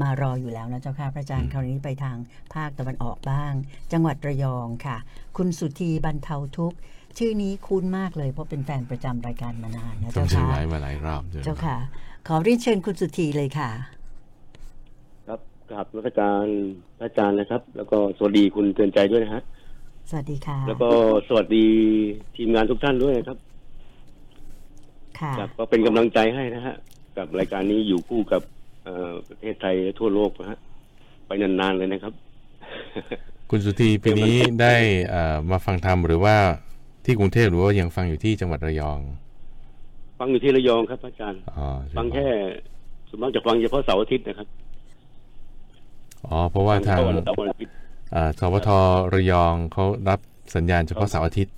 [0.00, 2.16] มารออยู่แล้วนะเจ้าค่ะพระอาจารย์คราวนี้ไปทาง
[2.54, 3.52] ภาคตะวันออกบ้าง
[3.92, 4.96] จังหวัดระยองค่ะ
[5.36, 6.78] คุณสุธีบรรเทาทุกข์
[7.18, 11.76] ชื่อนี้คุ้นมากเลยเพราะเป็นแฟนประจำรายการมานานนะต้อเจ้างชื่อค่ะไว้มาหลายรอบจริญพรเจ้าค่ะ
[12.28, 13.70] ขอเรียนเชิญคุณสุธีเลยค่ะ
[15.28, 15.40] ครับ
[15.70, 16.46] กราบรัชการ
[16.98, 19.42] พระอาจารย์นะครับ แล้วก็สวัสดีคุณเตือนใจด้วยนะฮะ
[20.10, 20.90] สวัสดีค่ะ แล้วก็
[21.28, 21.66] สวัสดี
[22.36, 23.38] ทีมงานทุกท่านด้วยนะครับ
[25.20, 26.74] ค่ะครับก็เป็นกำลังใจให้นะฮะ
[27.16, 28.42] กับรายการนี้อยู่คู่กับ
[28.84, 30.58] เอ่อประเทศไทยและทั่วโลกนะฮะ
[31.26, 32.12] ไปนานๆเลยนะครับ
[33.50, 34.74] คุณสุธีปีนี้ได้
[35.08, 36.36] เอ่อมาฟังธรรมหรือว่า
[37.04, 39.00] ที่กรุงเทพหรือว่ายังฟังอยู่ที่จังหวัดระยอง
[40.18, 42.26] ฟังอยู่ที่ระยองครับพระอาจารย์อ๋อเจริญพรฟังแค่
[43.08, 44.48] ส่วนมากจะฟังเฉพาะเสาร์อาทิตย์นะครับ
[46.26, 47.72] อ๋อเพราะว่าทางฟัเฉพะวันเสาร์วันอาทิตย์
[48.14, 48.70] อ่าสวท
[49.14, 50.20] ระยองเขารับ
[50.54, 51.54] สัญญาณเฉพาะเสาร์อาทิตย์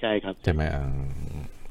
[0.00, 0.84] ใช่ครับ ใช่ไหมอ่า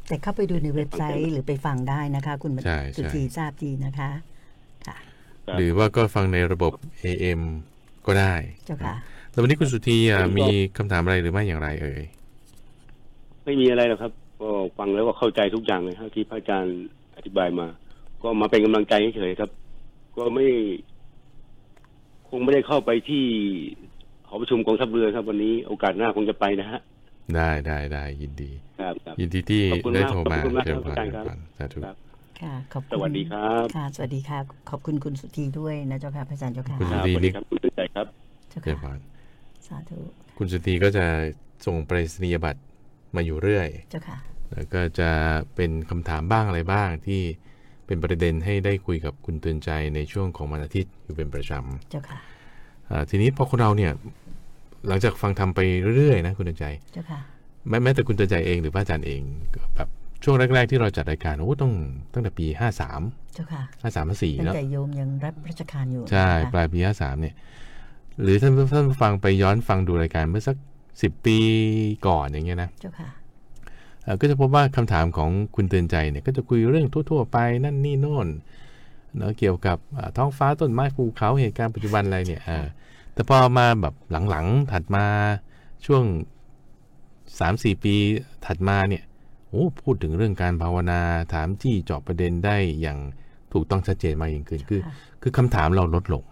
[0.08, 4.31] แต่เข้าไปดูในเว็บไซต์หรือไปฟังได้นะคะ คุณใช่ใช่สุธีทราบดีนะคะค่ะครับ
[5.58, 6.74] หรือว่าก็ฟังในระบบ
[7.05, 7.41] AM
[8.08, 8.34] ก็ได้
[8.65, 8.93] เจ้าค่ะ
[9.31, 12.01] แล้ววันนี้คุณสุธีอะมีคำถามอะไรหรือไม่อย่างไรเอ่ย
[13.46, 16.77] ไม่มีอะไรหรอกครับ ก็ฟังแล้วก็เข้าใจทุกอย่างเลยครับที่พระอาจารย์
[17.17, 17.67] อธิบายมา
[18.24, 19.50] ก็มาเป็นกำลังใจเฉยๆครับ
[20.17, 20.48] ก็ไม่
[22.29, 23.25] คงไม่ได้เข้าไปที่
[24.27, 26.79] หอประชุมกองทัพเรือครับ วันนี้โอกาสหน้าคงจะไปนะฮะ
[27.36, 31.25] ได้ได้ได้ยินดี ครับครับยินดีที่ขอบคุณได้มากโทรมาขอบคุณมากเจริญพครับรอาจารย์ครับ
[31.58, 31.96] สาธุครับ
[32.43, 34.38] ค่ะขอบคุณสวัสดีครับค่ะสวัสดีค่ะ
[34.69, 38.07] ขอบคุณคุณสุธีด้วยนะเจ้าค่ะพระอาจารย์เจ้าค่ะคุณคสุรับธีสวัสดีครับคุณตื่นใจครับ
[38.50, 39.00] เจ้าเดี๋ยวค่ะก่อน
[39.67, 40.00] สาธุ
[40.38, 41.05] คุณสุธีก็จะ
[41.65, 42.62] ส่งไปรษณียบัตร
[43.15, 44.17] มาอยู่เรื่อยเจ้าค่ะ
[44.53, 45.10] แล้วก็จะ
[45.55, 47.21] เป็นคำถามบ้างอะไรบ้างที่
[47.86, 51.53] เป็นประเด็นให้ได้คุยกับคุณเตือนใจในช่วงของวันอาทิตย์อยู่เป็นประจ
[51.91, 53.91] เจ้าค่ะำอ่าทีนี้พอคนเราเนี่ย
[54.88, 55.60] หลังจากฟังทำไป
[55.98, 57.19] เรื่อยๆนะคุณเตือนใจเจ้าค่ะ
[57.67, 59.21] แม้แม้แต่คุณเตือนใจเองหรือพระอาจารย์เอง
[59.55, 59.89] ก็แบบ
[60.24, 61.74] ช่วงแรก ๆ ที่เราจัดรายการโอ้ต้อง
[62.13, 62.46] ตั้งแต่ปี
[62.90, 67.36] 53เจ้าค่ะ53 54ตั้งแล้วแต่โยมยังรับราชการอยู่ใช่นะคะปลายปี 53เนี่ย
[68.22, 70.56] หรือท่านท่านผู้ฟังไปย้อนฟังดูรายการเมื่อสัก
[70.92, 71.38] 10 ปี
[72.08, 73.10] ก่อนอย่างเงี้ยนะ เจ้าค่ะ
[74.04, 78.28] เอ่อก็จะพบว่าคำถามของคุณเตือนใจเนี่ยก็จะคุยเรื่องทั่ว ๆ ไปนั่นนี่โน่น
[79.18, 82.68] เนาะเกี่ยวกับอ่าท้องฟ้าต้นไม้ภูเขาเหตุการณ์ปัจจุบันอะไรเนี่ยเออ
[83.13, 83.94] แต่พอมาแบบ
[84.30, 85.06] หลังๆถัดมา
[85.86, 86.04] ช่วง
[87.10, 87.96] 3-4 ปี
[88.46, 89.04] ถัดมาเนี่ย
[89.51, 91.00] โอ้พูดถึงเรื่องการภาวนา
[91.34, 92.98] ถามจี้เจาะประเด็นได้อย่าง
[93.53, 96.24] ถูกต้องชัดเจนมากยิ่งขึ้นคือค่ะคือคำถามเราลดลง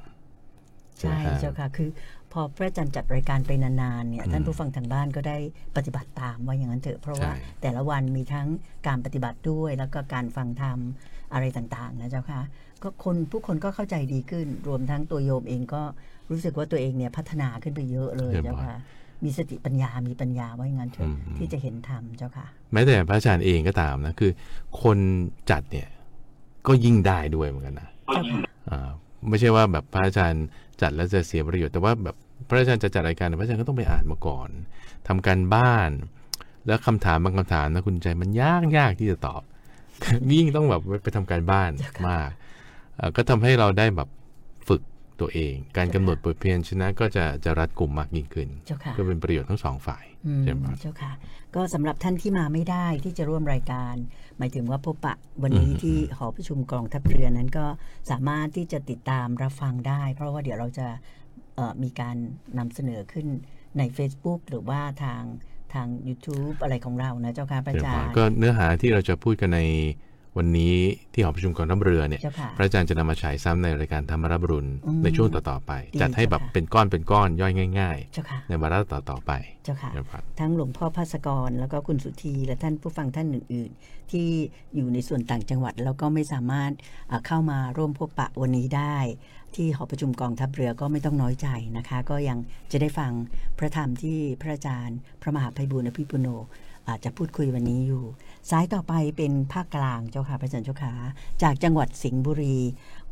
[1.00, 1.90] ใช่อ่าเจ้าค่ะคือ
[2.32, 5.38] พอพระอาจารย์จัดรายการไปนานๆเนี่ยอืมท่านผู้ฟังทางบ้านก็ได้
[5.76, 8.48] ปฏิบัติตามว่าอย่างนั้นเถอะเพราะว่าใช่แต่ละวันมีทั้ง
[8.88, 10.80] การปฏิบัติด้วยแล้วก็การฟังธรรม
[11.34, 12.42] อะไรต่างๆนะเจ้าค่ะ
[12.84, 15.82] ก็คนผู้คนก็เข้าใจดีขึ้น รวมทั้งตัวโยมเองก็
[16.32, 18.76] รู้สึกว่าตัวเองเนี่ยพัฒนาขึ้นไปเยอะเลยเจ้าค่ะ
[19.24, 24.32] มีสติปัญญา มีปัญญาว่าอย่างนั้นเถอะที่จะเห็นธรรมเจ้าค่ะ แม้แต่พระอาจารย์เองก็ตามนะคือ
[24.82, 24.98] คน
[25.52, 25.90] จัดเนี่ย
[26.68, 28.90] ก็ยิ่งได้ด้วยเหมือนกันนะเจ้าค่ะอ่า
[29.30, 30.46] ไม่ใช่ว่าแบบพระอาจารย์
[30.82, 32.16] จัดแล้วจะเสียประโยชน์แต่ว่าแบบ
[32.48, 34.50] พระอาจารย์จะจัดรายการพระอาจารย์ก็ต้องไปอ่านมาก่อน
[35.08, 35.90] ทำการบ้าน
[36.68, 39.42] แล้วคำถามบางคำถามนะคุณใจมันยากยากที่จะตอบ
[40.34, 41.72] ยิ่งต้องแบบไปทำการบ้าน
[42.08, 42.30] มาก
[42.98, 44.19] เอ่อก็ทำให้เราได้แบบฝึก
[45.22, 51.12] ตัวเอง การกำหนดบทเพียนชนะก็จะจะรัดกลุ่มมากยิ่งขึ้นเจ้าค่ะก็เป็นประโยชน์ทั้งสองฝ่ายอืมใช่ไหมเจ้าค่ะ
[51.56, 53.96] ก็สำหรับท่านที่มาไม่ได้ที่จะร่วมรายการ
[54.38, 57.66] หมายถึงว่าพบปะวันนี้อืมที่หอประชุมกองทัพเรือนั้นก็
[58.12, 60.88] สามารถที่จะติดตามรับฟังได้ เพราะว่าเดี๋ยวเราจะ
[61.56, 62.16] เอ่อมีการ
[62.58, 63.28] นำเสนอขึ้น
[63.78, 65.24] ใน Facebook หรือว่าทาง
[65.74, 69.62] ทาง YouTube อะไรของเรานะเจ้าค่ะพระอาจารย์ก็เนื้อหาที่เราจะพูดกันใน
[70.38, 70.76] วันนี้
[71.14, 79.32] ที่หอประชุมกองทัพเรือเนี่ยเจ้าค่ะพระอาจารย์จะนำมาฉายซ้ำในรายการธรรมรับรุณอืมในช่วงต่อ ๆ ไปดีจัดให้แบบเจ้าค่ะเป็นก้อนเป็นก้อนย่อยง่ายเจ้าค่ะๆในวาระต่อ ๆ ไป
[79.66, 84.28] เจ้าค่ะนะครับทั้งหลวงพ่อภาสกร แล้วก็คุณสุธีและท่านผู้ฟังท่านอื่น ๆ ที่
[84.76, 86.72] อยู่ในส่วนต่างจังหวัด แล้วก็ไม่สามารถ
[87.08, 88.98] เอ่อเข้ามาร่วมพบปะวันนี้ได้
[89.56, 92.38] ที่หอประชุมกองทัพเรือก็ไม่ต้องน้อยใจนะคะ ก็ยัง
[92.72, 93.12] จะได้ฟัง
[93.60, 96.28] พระธรรมที่พระอาจารย์ พระมหาภัยบุญอภิปุโน
[96.88, 98.04] อาจจะพูดคุยวันนี้อยู่
[98.50, 100.92] สายต่อไปเป็นภาคกลางเจ้าค่ะพระอาจารย์เจ้าค่ะ
[101.44, 102.58] จากจังหวัดสิงห์บุรี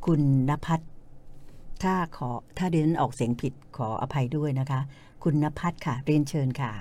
[0.05, 0.85] คุณนภัทร
[1.83, 4.79] ถ้าขอถ้าเรียนออกเสียงผิดขออภัยด้วยนะคะ
[5.23, 6.73] คุณนภัทรค่ะ เรียนเชิญค่ะ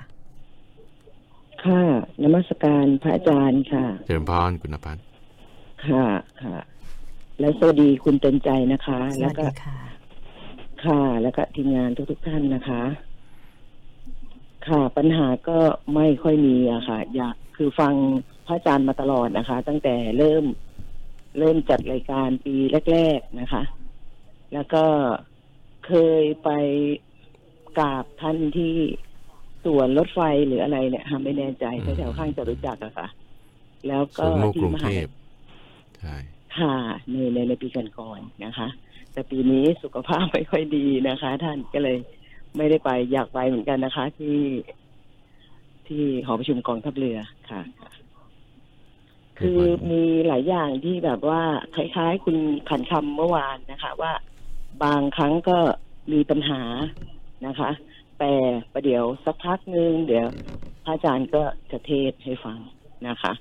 [1.64, 1.82] ค่ะ
[2.22, 4.98] นมัสการพระอาจารย์ค่ะเจริญพรคุณนภัส
[5.88, 6.04] ค่ะ
[6.42, 6.56] ค่ะ
[7.40, 9.78] และสวัสดีคุณเต็นใจนะคะสแล้ววัสก็ดีค่ะ
[10.84, 12.82] ค่ะ แล้วก็ทีมงานทุกๆท่านนะคะ
[14.68, 15.58] ค่ะปัญหาก็
[15.94, 17.94] ไม่ค่อยมีอะค่ะ อยากคือฟัง
[18.46, 20.44] พระอาจารย์มาตลอดนะคะ ตั้งแต่เริ่ม
[21.38, 22.54] เริ่มจัดรายการปี
[22.92, 23.62] แรก ๆนะคะ
[24.52, 24.84] แล้วก็
[25.86, 26.50] เคยไป
[27.78, 28.74] กราบท่านที่
[29.64, 33.08] สวนรถไฟหรืออะไรเนี่ยค่ะไม่แน่ใจแถวๆข้างจตุจักรอะค่ะ
[33.88, 35.08] แล้วสก็วนโมกที่กรุงมเทหาพ
[35.98, 36.16] ใช่
[36.58, 36.76] ค่ะ
[37.10, 38.68] ในในในปีก่อนๆนะคะ
[39.12, 41.96] แต่ปีนี้สุขภาพไม่ค่อยดีนะคะ ท่านก็เลย
[42.56, 44.38] ไม่ได้ไปอยากไปเหมือนกันนะคะ ที่
[45.86, 47.18] ที่หอประชุมกองทัพเรือ
[47.50, 47.60] ค่ะ
[49.38, 51.42] ค่ะคือมีหลายอย่างที่แบบว่า
[51.74, 52.36] คล้าย ๆ คุณ
[52.68, 54.12] ขันคำเมื่อวานนะคะ ว่า
[54.82, 55.58] บางครั้งก็
[56.12, 56.62] มีปัญหา
[57.46, 57.70] นะคะ
[58.18, 58.32] แต่
[58.72, 60.26] ประเดี๋ยวสักพักหนึ่งเดี๋ยว
[60.84, 62.58] พระอาจารย์ก็จะเทศให้ฟัง
[63.08, 63.32] นะคะ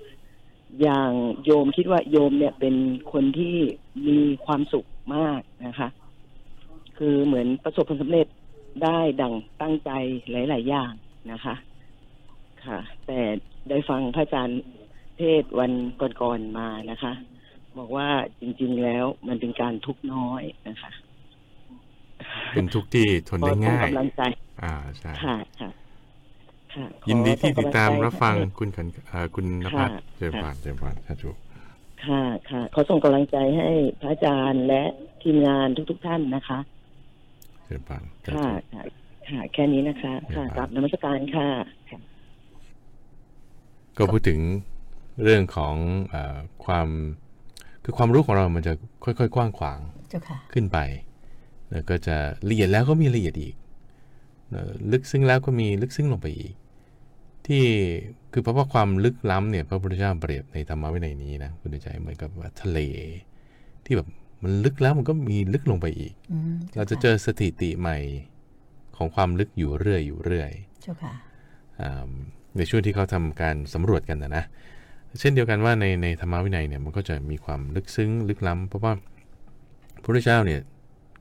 [0.81, 1.11] อย่าง
[1.45, 2.75] โยมคิดว่าโยมเนี่ยเป็น
[3.11, 3.55] คนที่
[4.07, 5.87] มีความสุขมากนะคะ
[6.97, 8.27] คือเหมือนประสบผลสำเร็จ
[8.83, 9.91] ได้ดังตั้งใจ
[10.31, 10.91] หลาย ๆ อย่าง
[11.31, 11.55] นะคะ
[12.65, 13.19] ค่ะ แต่
[13.69, 14.61] ได้ฟังพระอาจารย์
[15.17, 15.71] เทศน์วัน
[16.21, 17.13] ก่อนๆมานะคะ
[17.77, 18.07] บอกว่า
[18.41, 20.91] จริง ๆ แล้วมันเป็นการทุกข์น้อยนะคะ
[22.53, 24.21] เป็นทุกข์ที่ทนได้ก็ส่ง่ายกำลังใจ
[24.63, 25.69] อ่าใช่ค่ะค่ะ
[26.73, 31.31] ค่ะขอยินดีที่ส่ติงดกำลังตามใจรับฟังให้คุณขันเอ่อคุณนภัสค่ะเจริญพรเจริญพรสาธุ
[32.05, 33.69] ค่ะค่ะขอส่งกำลังใจให้
[34.01, 34.83] พระอาจารย์และ
[35.23, 36.59] ทีมงานทุกๆท่านนะคะ
[37.65, 38.83] เจริญพรสาค่ะธุค่ะ
[39.29, 41.47] ค่ะ แค่นี้นะคะ ค่ะครับกลับนมัสการค่ะ
[41.89, 41.99] ค่ะ
[43.97, 44.39] ก็พูดถึง
[45.23, 45.75] เรื่องของ
[46.09, 46.87] เออความ
[47.83, 48.73] คือความรู้ของเรามันจะ
[49.03, 50.79] ค่อยๆ กว้างขวางเจ้าค่ะขึ้นไป
[51.71, 52.15] แล้วก็จะ
[52.49, 53.55] ละเอียดแล้วก็มีละเอียดอีก
[54.51, 56.53] เอ่อลึกซึ้งแล้วก็มีลึกซึ้งลงไปอีก
[57.47, 57.63] ที่
[58.31, 62.79] คือเพราะว่าความลึกล้ำเนี่ยพระพุทธเจ้าเปรียบในธรรมะวินัยนี้นะคุณใจเหมือนกับว่าทะเล
[63.85, 64.07] ที่แบบ
[64.43, 67.97] มันลึกแล้วมันก็มีลึกลงไปอีกอืมเราจะเจอสถิติใหม่
[68.97, 70.51] ของความลึกอยู่เรื่อยอยู่เรื่อย
[70.81, 71.13] เจ้าค่ะ
[71.81, 72.11] อ่า
[72.57, 74.43] ในช่วงที่เขาทำการสำรวจกันนะนะ
[75.19, 78.93] เช่นเดียวกันว่าในในธรรมวินัยเนี่ยมันก็จะมีความลึกซึ้งลึกล้ำเพราะว่า
[79.93, 80.61] พระพุทธเจ้าเนี่ย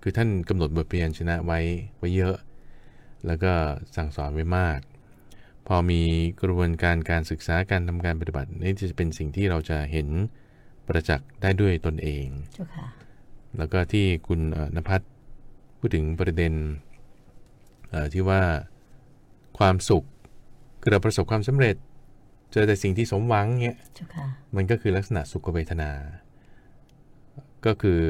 [0.02, 1.58] คือท่านกำหนดบทเรียนชนะไว้
[1.98, 2.36] ไว้เยอะ
[3.26, 3.52] แล้วก็
[3.96, 4.80] สั่งสอนไว้มาก
[5.66, 6.00] พอมี
[6.42, 10.08] กระบวนการการศึกษาการทำการปฏิบัตินี่จะเป็นสิ่งที่เราจะเห็น
[10.86, 12.86] ประจักษ์ได้ด้วยตนเองเจ้าค่ะ
[13.58, 15.00] แล้วก็ที่คุณเอ่อนภัส
[15.78, 16.52] พูดถึงประเด็น
[17.88, 18.42] เอ่อที่ว่า
[19.58, 20.04] ความสุข
[20.80, 21.76] คือเราประสบความสำเร็จ
[22.54, 25.90] เจอแต่สิ่งที่สมหวังเงี้ยเจ้าค่ะมันก็คือลักษณะสุขเวทนา
[27.66, 28.00] ก็คือ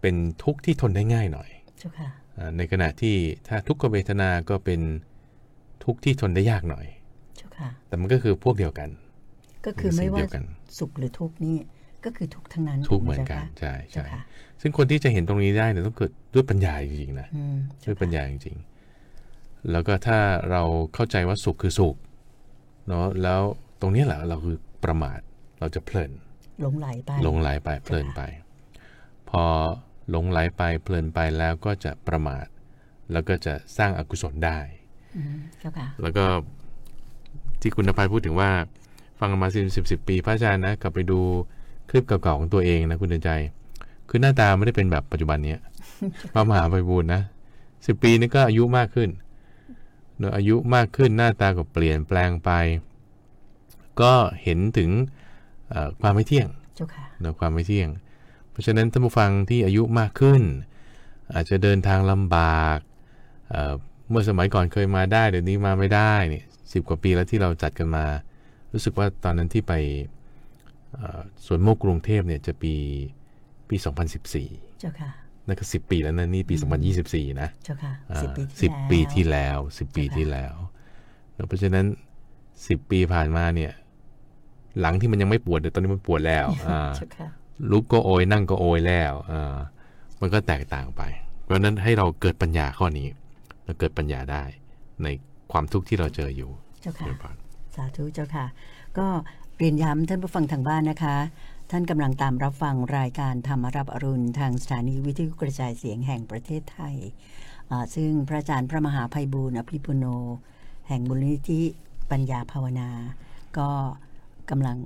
[0.00, 3.16] เป็นทุกข์ที่ทนได้ง่ายหน่อยเจ้าค่ะอาในขณะที่
[3.48, 4.80] ถ้าทุกขเวทนาก็เป็น
[5.84, 6.86] ทุกข์ที่ทนได้ยากหน่อย
[7.36, 8.88] เจ้าค่ะแต่มันก็คือพวกเดียวกัน
[9.66, 10.44] ก็คือเป็นสิ่ไม่งว่าเดียวกัน
[10.78, 11.56] สุขหรือทุกข์นี่
[12.04, 14.22] ก็คือทุกข์ทั้งนั้นทุกข์เหมือนกันจ้าใช่ค่ะใช่เจ้าค่ะ
[14.60, 20.18] ซึ่งคนที่จะเห็นตรงนี้ได้เนี่ยต้องเกิดด้วยปัญญาจริงๆนะอืมด้เจ้าวยปัญค่ะญาจริงๆแล้วก็ถ้า
[20.50, 20.62] เรา
[20.94, 21.96] เข้าใจว่าสุขคือสุข
[22.88, 23.40] เนาะแล้ว
[23.80, 25.20] ตรงเนี้ยแหละเราคือประมาท
[25.60, 26.10] เราจะเพลิน
[26.62, 28.20] หลงไหลไปหลงไหลไปเพลินไป
[29.30, 29.44] พอ
[30.10, 32.46] หลงไหลไปเพลินไปแล้วก็จะประมาท
[33.12, 34.58] แล้วก็จะสร้างอกุศลได้
[35.16, 36.24] อืมเจ้าค่ะแล้วก็
[37.60, 38.50] ที่คุณนภัยพูดถึงว่า
[39.18, 41.20] ฟังกันมาสิบสิบสิบปีพระอาจารย์นะกลับไปดู
[41.90, 43.30] คลิปเก่าๆของตัวเองนะคุณเดินใจ
[44.08, 45.60] คือหน้าตาไม่ได้เป็นแบบปัจจุบันเนี้ย
[46.32, 47.22] พระมหาไพบูลย์นะ
[47.86, 52.50] สิบปีนี่ก็อายุมากขึ้นเนอะอายุมากขึ้นหน้าตาก็เปลี่ยนแปลงไป
[54.00, 54.90] ก็เห็นถึง
[55.70, 57.88] เอ่อความไม่เที่ยงเจ้าค่ะเนอะความไม่เที่ยง
[58.50, 60.42] เพราะฉะนั้นท่านผู้ฟังที่อายุมากขึ้น
[61.34, 62.78] อาจจะเดินทางลำบาก
[63.48, 63.74] เอ่อ
[64.10, 68.04] เมื่อสมัยก่อนเคยมาได้เดี๋ยวนี้มาไม่ได้เนี่ยสิบกว่าปีแล้วที่เราจัดกันมา
[68.72, 69.72] รู้สึกว่าตอนนั้นที่ไป
[70.94, 72.74] เอ่อสวนโมกกรุงเทพเนี่ยจะปี
[73.68, 73.76] ปี
[74.28, 75.10] 2014 เจ้าค่ะ
[75.46, 76.54] นั่นก็10ปีแล้วนะนี่ปี
[76.98, 78.22] 2024 นะเจ้าค่ะอ่า
[78.62, 80.54] สิบปีที่10แล้วปีที่แล้ว10ปีเจ้าค่ะที่แล้ว
[81.34, 81.86] แล้วเพราะฉะนั้น
[82.38, 83.72] 10ปีผ่านมาเนี่ย
[84.80, 87.28] หลังที่มันยังไม่ปวดเดี๋ยวตอนนี้มันปวดแล้วอ่าเจ้าค่ะ
[87.70, 89.56] ลุกก็โอยนั่งก็โอยแล้วอ่า
[90.20, 91.02] มันก็แตกต่างไป
[91.42, 93.08] เพราะฉะนั้นให้เราเกิดปัญญาข้อนี้
[93.64, 94.44] เราเกิดปัญญาได้
[95.02, 95.08] ใน
[95.52, 96.50] ความทุกข์ที่เราเจออยู่
[96.82, 97.36] เจ้าค่ะเดี๋ยวก่อน
[97.74, 98.46] สาธุเจ้าค่ะ
[98.98, 99.06] ก็
[99.58, 101.16] เรียนย้ำท่านผู้ฟังทางบ้านนะคะ
[101.74, 106.96] ท่านกำลังตามรับฟังรายการธรรมรับอรุณ ทางสถานีวิทยุกระจายเสียงแห่งประเทศไทย
[107.94, 110.04] ซึ่งพระอาจารย์พระมหาภัยบูร์อภิปุโน
[110.88, 111.62] แห่งมูลนิธิ
[112.10, 112.90] ปัญญาภาวนา
[113.58, 113.70] ก็
[114.50, 114.78] กำลัง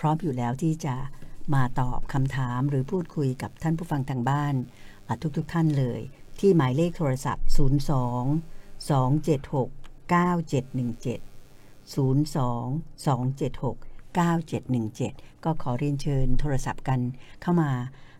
[0.00, 0.96] พร้อมอยู่แล้วที่จะ
[1.54, 4.54] มาตอบคำถามหรือพูดคุยกับท่านผู้ฟังทางบ้าน
[5.36, 6.00] ทุกๆทท่านเลย
[6.40, 7.58] ที่หมายเลขโทรศัพท์ 02
[8.90, 10.16] 276
[13.82, 13.85] 9717
[14.16, 17.00] 02-276-9717 ก็ขอเรียนเชิญโทรศัพท์กัน
[17.42, 17.70] เข้ามา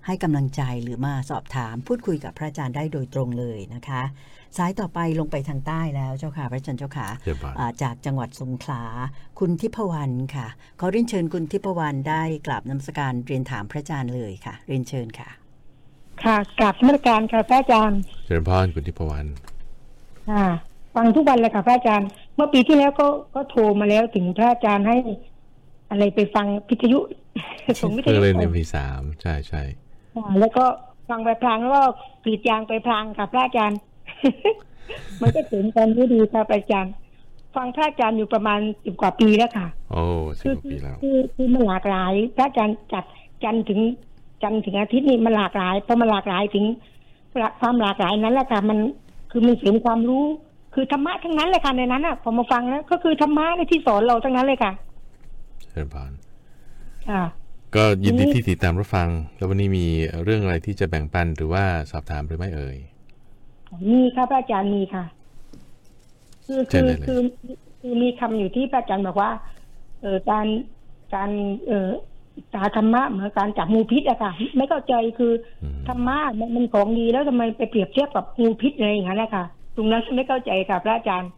[0.06, 4.02] ให้กำลังใจหรือมาสอบถามพูดคุยกับพระอาจารย์ได้โดยตรงเลยนะคะ
[4.56, 8.82] สายต่อไปลงไปทางใต้แล้วเจ้าค่ะ พระอาจารย์เจ้าค่ะเดี๋ยวก่อนอ่าจากจังหวัดสงขลา
[9.38, 10.46] คุณทิพวรรณค่ะ
[10.80, 15.28] ขอเรียนเชิญคุณทิพวรรณได้กราบนมัสการเรียนถามพระอาจารย์เลยค่ะ เรียนเชิญค่ะ
[16.24, 19.28] ค่ะกราบธรรมการค่ะพระอาจารย์เจริญพรคุณทิพวรรณ
[20.30, 20.46] ค่ะ
[20.94, 24.96] ฟังทุกวันเลยค่ะพระอาจารย์ เมื่อปีที่แล้วก็ก็โทรมาแล้วถึงพระอาจารย์ให้
[25.90, 26.99] อะไรไปฟังวิทยุ
[27.81, 28.77] ส่งวิทเพื่ยุอเล่นไป MP3
[29.22, 29.62] ใช่ใช่
[30.14, 30.64] ค่ะแล้วก็
[31.09, 31.83] ฟังไปพลางแล้วก็
[32.25, 33.79] กรีดยางไปพลางค่ะพระอาจารย์
[35.20, 36.92] มันก็ถึงกันที่ดีค่ะพระอาจารย์
[37.57, 40.05] ฟังพระอาจารย์อยู่ประมาณสิบกว่าปีแล้วค่ะ โอ้
[40.38, 43.05] สิคืบกว่าปีแล้วคือคือมันหลากหลาย พระอาจารย์จัด
[43.44, 43.81] จันทร์ถึง
[44.42, 46.64] จันทร์ถึงอาทิตย์นี่มันหลากหลายเพราะมันหลากหลายถึง
[47.61, 48.79] ความหลากหลายนั้นแหละค่ะมัน
[49.31, 50.25] คือมันเสริมความรู้
[50.75, 54.72] คือธรรมะทั้งนั้นเลยค่ะในนั้นอะพอมาฟังแล้วก็คือธรรมะในที่สอนเราทั้งนั้นเลยค่ะ
[55.76, 56.12] เจริญพร
[57.08, 57.24] ค่ะ
[57.74, 59.86] ก็ยินดีนี่ที่ติดตามรับฟัง แล้ววันนี้มี
[60.24, 62.76] เรื่องอะไรที่จะแบ่งปันหรือว่าสอบถามหรือไม่เอ่ย
[63.90, 65.04] มีค่ะพระอาจารย์มีค่ะ
[66.46, 67.20] คือเชิคืญอได้เลยคือ
[67.80, 69.30] คือมีคำอยู่ที่พระอาจารย์บอกว่า
[70.02, 70.46] เออการ
[71.14, 71.30] การ
[71.66, 71.88] เออ
[72.54, 79.44] ตาธรรมะเหมือนการจับงูพิษอะค่ะ ไม่เข้าใจคืออืมธรรมะมันมันของดีแล้วทำไมไปเปรียบเทียบกับงูพิษอะไรอย่างนั้นนะคะ
[79.76, 81.30] ตรงนั้นไม่เข้าใจค่ะพระอาจารย์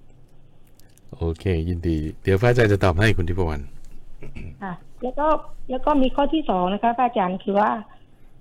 [1.17, 3.63] โอเค ยินดี เดี๋ยวพระอาจารย์จะตอบให้คุณทิพวรรณ
[4.63, 5.27] ค่ะ แล้วก็
[5.71, 7.71] แล้วก็มีข้อที่สองนะคะพระอาจารย์คือว่า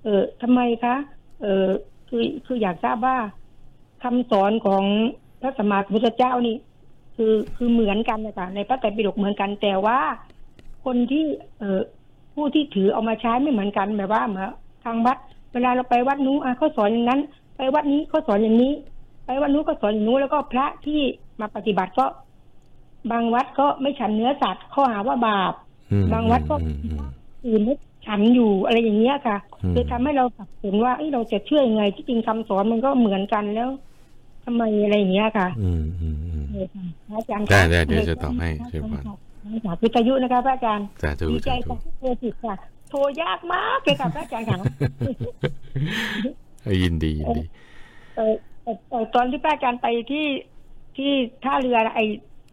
[0.03, 0.95] เออทำไมคะ
[1.41, 1.67] เออ
[2.09, 3.17] คือคืออยากทราบว่า
[4.03, 4.83] คำสอนของ
[5.41, 6.55] พระสมมาสัมพุทธเจ้านี่
[7.15, 9.99] คือคือเหมือนกันนะคะในพระไตรปิฎกเหมือนกัน แต่ว่า
[10.85, 11.25] คนที่
[11.59, 11.81] เออ
[12.33, 14.49] ผู้ที่ถือเอามาใช้ไม่เหมือนกันแบบว่าเหมือน
[14.83, 15.17] ทางวัด
[15.53, 17.21] เวลาเราไปวัดนู้นเขาสอนอย่างนั้น
[17.57, 18.73] ไปวัดนี้เขาสอนอย่างนี้
[19.25, 21.01] ไปวัดนู้นก็สอนอย่างนู้นแล้วก็พระที่
[21.39, 22.05] มาปฏิบัติก็
[23.11, 25.53] บางวัดก็ไม่ฉันเนื้อสัตว์ข้อหาว่าบาป
[26.13, 26.99] บางวัดก็อืมอืม
[27.45, 33.69] อื่นไม่ฉันอยู่อะไรอย่างเงี้ยค่ะอืมคือทำให้เราสับสนว่าเอ้ยเราจะเชื่อยังไงที่จริงคำสอนมันก็เหมือนกันแล้ว
[34.45, 38.97] ทำไมอะไรอย่างเงี้ยค่ะ อืมอืมอืมเออค่ะพระอาจารย์ได้ได้เดี๋ยวจะตอบให้เชิญพร
[39.65, 42.55] จากวิทยุนะคะพระอาจารย์สาธุดีใจสาธุค่ะที่โทรติดค่ะ
[42.89, 44.57] โทรยากมากเลยค่ะพระอาจารย์ค่ะ
[46.83, 47.43] ยินดียินดี
[48.15, 50.25] เออเอ่อเอ่อตอนที่พระอาจารย์ไปที่
[50.97, 51.11] ที่
[51.43, 51.99] ท่าเรือไอ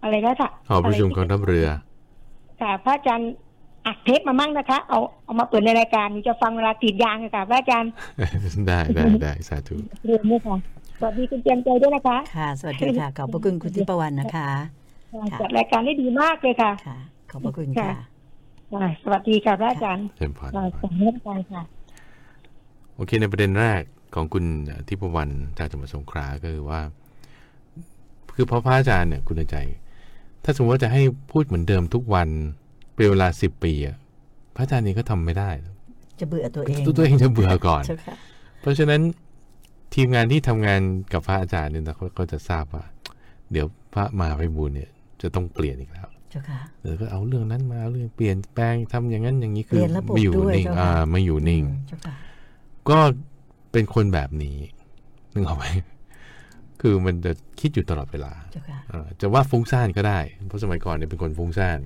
[0.03, 1.67] อะไรนะค่ะหอประชุมกองทัพเรือ
[2.61, 3.33] ค่ะพระอาจารย์
[3.87, 7.91] อัดเทปมามั่งนะคะ เอาเอามาเปิดในรายการหนูจะฟังเวลากรีดยางอะค่ะพระอาจารย์
[8.69, 10.57] ได้ได้ได้สาธุเรียนด้วยค่ะ
[10.99, 14.49] สวัสดีคุณเจียมใจด้วยนะคะ ค่ะ สวัสดีค่ะ ขอบพระคุณคุณทิพวรรณนะคะ
[15.13, 16.99] ค่ะจัดรายการได้ดีมากเลยค่ะค่ะ
[17.31, 17.91] ขอบพระคุณค่ะ
[18.73, 21.63] ค่ะ สวัสดีค่ะพระอาจารย์เชิญพรค่ะสวัสดีค่ะค่ะ
[22.95, 23.83] โอเค ในประเด็นแรก
[24.15, 24.45] ของคุณ
[24.89, 26.81] ทิพวรรณจากจังหวัดสงขลาก็คือว่า
[28.35, 29.57] คือพอพระอาจารย์เนี่ยคุณใจ
[30.45, 32.29] ถ้าสมมติว่าจะให้พูดเหมือนเดิมทุกวัน
[32.95, 33.97] เป็นเวลาสิบปีอะ
[34.57, 35.51] พระอาจารย์นี่ก็ทำไม่ได้
[36.21, 38.15] จะเบื่อตัวเองตัวตัวเองจะเบื่อก่อนเจ้าค่ะ
[38.61, 39.01] เพราะฉะนั้น
[39.95, 40.81] ทีมงานที่ทำงาน
[41.13, 42.85] กับพระอาจารย์เนี่ยนะเขาก็จะทราบว่า
[43.53, 44.91] เดี๋ยวพระมหาไพบูลย์เนี่ย
[45.23, 52.15] จะต้องเปลี่ยนอีกแล้วเจ้าค่ะเดี๋ยวก็เอาเรื่องนั้นมาเอาเรื่องเปลี่ยนแปลงทำอย่างนั้นอย่างนี้คืเปอลี่ยนระบบไม่อยู่ด้วยนิ่งเจ้าค่ะอ่าไม่อยู่นิ่งอืมเจ้าค่ะ
[52.89, 52.99] ก็
[53.73, 54.57] เป็นคนแบบนี้
[55.35, 55.67] นึกออกไหม
[56.87, 61.79] คือมันจะคิดอยู่ตลอดเวลาเจ้าค่ะเอ่อจะว่าฟุ้งซ่านก็ได้ เพราะสมัยก่อนเนี่ยเป็นคนฟุ้งซ่าน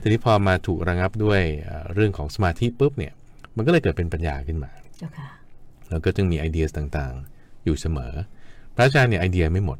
[0.00, 3.12] ทีนี้พอมาถูกระงับด้วยเอ่อเรื่องของสมาธิปุ๊บเนี่ย
[3.56, 5.28] มันก็เลยเกิดเป็นปัญญาขึ้นมาเจ้าค่ะ
[5.90, 8.12] แล้วก็จึงมีไอเดียต่างๆ อยู่เสมอ
[8.74, 9.78] พระอาจารย์เนี่ยไอเดียไม่หมด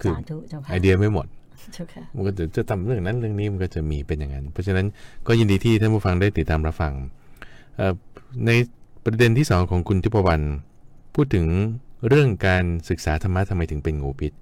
[0.00, 1.26] คือสาธุเจ้าค่ะไอเดียไม่หมด
[1.74, 4.86] เจ้าค่ะมันก็จะจะทำเรื่องนั้นเรื่องนี้มันก็จะมีเป็นอย่างนั้น เพราะฉะนั้น
[5.26, 6.92] ก็ยินดีที่ท่านผู้ฟังได้ติดตามรับฟัง
[7.76, 7.94] เอ่อ
[8.46, 8.50] ใน
[9.04, 10.44] ประเด็นที่สองของคุณทิพวรรณ
[11.14, 11.46] พูดถึง
[12.08, 14.32] เรื่องการศึกษาธรรมะทำไมถึงเป็นงูพิษ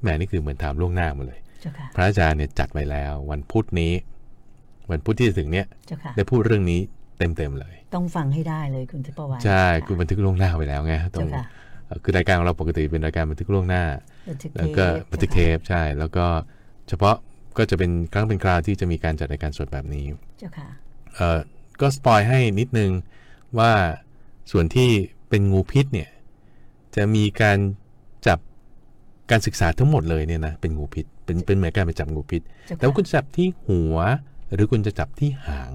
[0.00, 3.92] แหมนี่คือเหมือนถามล่วงหน้าหมาเลยเจ้าค่ะพระอาจารย์เนี่ยจัดไว้แล้ว วันพุธนี้
[4.90, 6.80] วันพุธที่จะถึงเนี้ยเจ้าค่ะได้พูดเรื่องนี้
[7.18, 11.44] เต็มๆเลย ต้องฟังให้ได้เลยคุณทิพวรรณใช่ะคือบันทึกล่วงหน้าไว้แล้วไงตรเจ้างค่ะ
[11.86, 13.84] เอ่อคือรายการของเราปกติเป็นรายการบันทึกล่วงหน้า
[14.28, 16.26] บันทึกแล้วก็ทปบันทึกเทปใช่ แล้วก็
[16.88, 17.16] เฉพาะ
[17.58, 20.04] ก็จะเป็นครั้งเป็นคราวที่จะมีการจัดรายการสดแบบนี้
[20.38, 20.68] เจ้าค่ะ
[21.14, 21.38] เอ่อ
[21.80, 22.90] ก็สปอยให้นิดนึง
[23.58, 23.72] ว่า
[24.52, 24.90] ส่วนที่
[25.28, 26.08] เป็นงูพิษเนี่ย
[26.96, 27.58] จะมีการ
[28.26, 28.38] จับ
[29.30, 33.96] การศึกษาทั้งหมดเลยเนี่ยนะเป็นงูพิษ เป็นเป็นเหมือนการไปจับงูพิษเจ้าค่ะแต่ว่าคุณจะจับที่หัว
[34.54, 35.70] หรือคุณจะจับที่หาง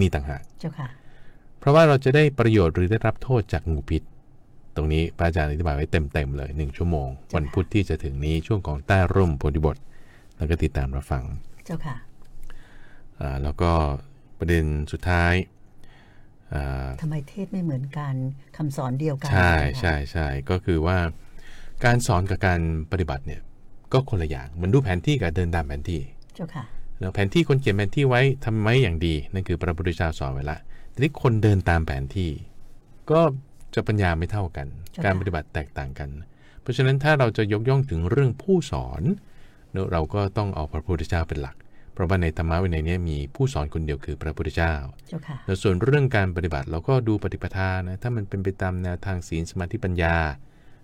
[0.00, 0.88] นี่ต่างหากเจ้าค่ะ
[1.58, 4.02] เพราะว่าเราจะได้ประโยชน์หรือได้รับโทษจากงูพิษ
[4.76, 9.76] ตรงนี้พระอาจารย์อธิบายไว้เต็มๆเลยหนึ่งชั่วโมง วันพุธที่จะถึงนี้ช่วงของใต้ร่มโพธิบท
[10.36, 11.24] แล้วก็ติดตามรับฟัง
[11.66, 11.96] เจ้าค่ะ
[13.20, 13.72] อ่าแล้วก็
[14.38, 15.55] ประเด็นสุดท้ายอ่า
[17.00, 18.14] ทำไมเทศไม่เหมือนกัน
[18.56, 20.98] คำสอนเดียวกัน ใช่เจ้าค่ะใช่ใช่ก็คือว่า
[21.84, 22.60] การสอนกับการ
[22.92, 23.40] ปฏิบัติเนี่ย
[23.92, 26.00] ก็คนละอย่างเหมันดูแผนที่กับเดินตามแผนที่
[26.36, 26.64] เจ้าค่ะ
[27.00, 30.58] แล้วแผนที่คนเขียนแผนที่ไว้ทำไว้อย่างดีนั่นคือพระพุทธเจ้าสอนไว้ละ
[30.92, 32.30] ทีนี้คนเดินตามแผนที่
[33.10, 33.20] ก็
[33.74, 36.10] จะปัญญาไม่เท่ากันใช่ค่ะการปฏิบัติแตกต่างกัน
[36.60, 39.02] เพราะฉะนั้นถ้าเราจะยกย่องถึงเรื่องผู้สอน
[39.72, 41.56] เนอะเราก็ต้องเอาพระพุทธเจ้าเป็นหลัก
[41.96, 44.74] เพราะว่าในธรรมะวินัยเนี้มีผู้สอนคนเดียวคือพระพุทธเจ้า
[45.08, 50.16] เจ้าค่ะแล้วส่วนเรื่องการปฏิบัติเราก็ดูปฏิปทานะถ้ามันเป็นไปตามแนวทางศีลสมาธิปัญญา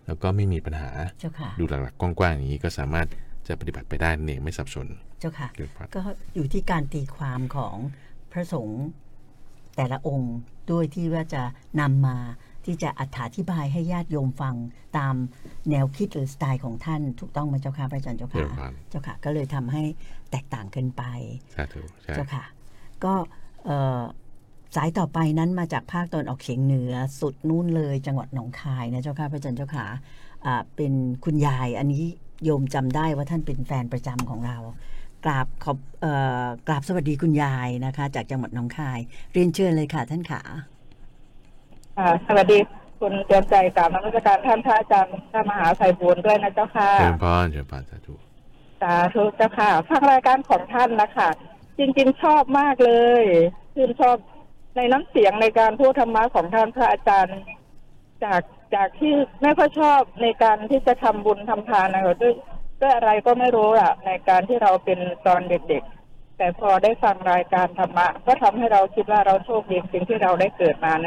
[0.06, 3.06] แล้วก็ไม่มีปัญหาเจ้าค่ะดูหลักๆกว้างๆอย่างนี้ก็สามารถ
[3.48, 4.86] จะปฏิบัติไปได้นั่นเองไม่สับสน
[5.20, 6.02] เจ้าค่ะเกิดพระก็
[6.34, 7.76] อยู่ที่การตีความของ
[8.32, 8.82] พระสงฆ์
[9.76, 10.34] แต่ละองค์
[10.70, 11.42] ด้วยที่ว่าจะ
[11.80, 12.16] นำมา
[12.64, 13.02] ที่จะอ
[13.36, 14.54] ธิบายให้ญาติโยมฟัง
[14.98, 15.14] ตาม
[15.70, 19.82] แนวคิดหรือสไตล์ของท่านถูกต้องไหมเจ้าค่ะพระอาจารย์เจ้าเกิดค่ะพระเจ้าค่ะ ก็เลยทำให้
[20.32, 21.02] แตกต่างกันไป
[21.54, 22.44] สาธุใช่เจ้าค่ะ
[23.04, 23.14] ก็
[23.64, 24.02] เอ่อ
[24.76, 29.86] สายต่อไปนั้นมาจากภาคตะวันออกเฉียงเหนือสุดนู่นเลย จังหวัดหนองคายนะเจ้าค่ะพระอาจารย์เจ้าค่ะ
[30.46, 30.92] อ่าเป็น
[31.24, 32.04] คุณยายอันนี้
[32.44, 34.58] โยมจำได้ว่าท่านเป็นแฟนประจำของเรา
[35.24, 38.98] กราบขอบเอ่อกราบสวัสดีคุณยายนะคะ จากจังหวัดหนองคาย
[39.32, 40.42] เรียนเชิญเลยค่ะท่านขา
[41.98, 42.58] อ่าสวัสดี
[43.00, 48.14] คุณเตรียมใจกราบนมัสการท่านพระอาจารย์พระมหาไพบูลย์ด้วยนะเจ้าค่ะเชิญพรเชิญพรสาธุ
[48.82, 51.28] สาธุเจ้าค่ะฟังรายการของท่านนะคะ
[51.78, 52.92] จริงๆชอบมากเล
[53.22, 53.24] ย
[53.74, 54.16] ชื่นชอบ
[54.76, 57.38] ในน้ำเสียงในการพูดธรรมะของท่านพระอาจารย์
[58.24, 58.42] จาก
[58.74, 62.34] จากที่ไม่ค่อยชอบในการที่จะทำบุญทำทานนะคะด้วย
[62.80, 71.06] ด้วยอะไรก็ไม่รู้อะในการที่เราเป็นตอนเด็กๆ แต่พอได้ฟังรายการธรรมะ ก็ทำให้เราคิดว่าเราโชคดีสิ่งที่เราได้เกิดมาใน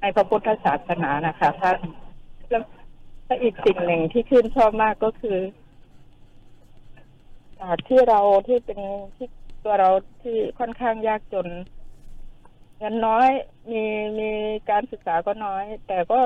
[0.00, 1.78] ในพระพุทธศาสนานะคะท่าน
[2.48, 5.38] แล้วอีกสิ่งหนึ่งที่ชื่นชอบมากก็คือ
[7.88, 8.80] ที่เราที่เป็น
[9.16, 9.28] ที่
[9.64, 9.90] ตัวเรา
[10.22, 11.48] ที่ค่อนข้างยากจน
[12.78, 13.28] เงินน้อย
[13.70, 13.82] มี
[14.18, 14.30] มี
[14.70, 16.18] การศึกษาก็น้อย แต่ก็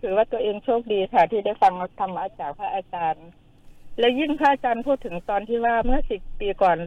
[0.00, 3.26] ถือว่าตัวเองโชคดีค่ะ ที่ได้ฟังธรรมะจากพระอาจารย์
[3.98, 6.78] แล้วยิ่งพระอาจารย์พูดถึงตอนที่ว่าเมื่อสิบปีก่อน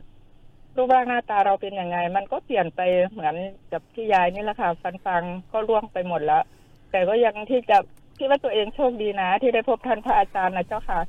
[0.76, 3.36] รูปร่างหน้าตาเราเป็นยังไง มันก็เปลี่ยนไปเหมือน
[3.72, 6.44] กับที่ยายนี่แหละค่ะ ฟันฟังก็ล่วงไปหมดแล้ว
[6.92, 7.78] แต่ก็ยังที่จะ
[8.18, 11.00] คิดว่าตัวเองโชคดีนะ ที่ได้พบท่านพระอาจารย์นะเจ้าค่ะ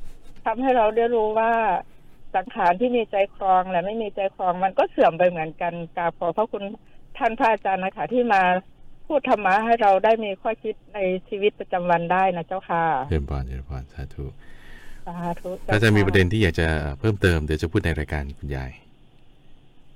[0.45, 1.53] ทำให้เราได้รู้ว่า
[2.37, 6.63] สังขารที่มีใจครองและไม่มีใจครองมันก็เสื่อมไปเหมือนกันกราบขอพระคุณ
[7.19, 8.43] ท่านพระอาจารย์นะคะที่มา
[9.07, 14.25] พูดธรรมะให้เราได้มีข้อคิดในชีวิตประจำวันได้นะเจ้าค่ะเชิญพรเชิญพรสาธุ
[15.07, 16.69] สาธุถ้าจะมีประเด็นจ้ค่ที่อยากจะ
[17.01, 18.71] เพิ่มเติมเดี๋ยวจะพูดในรายการคุณยาย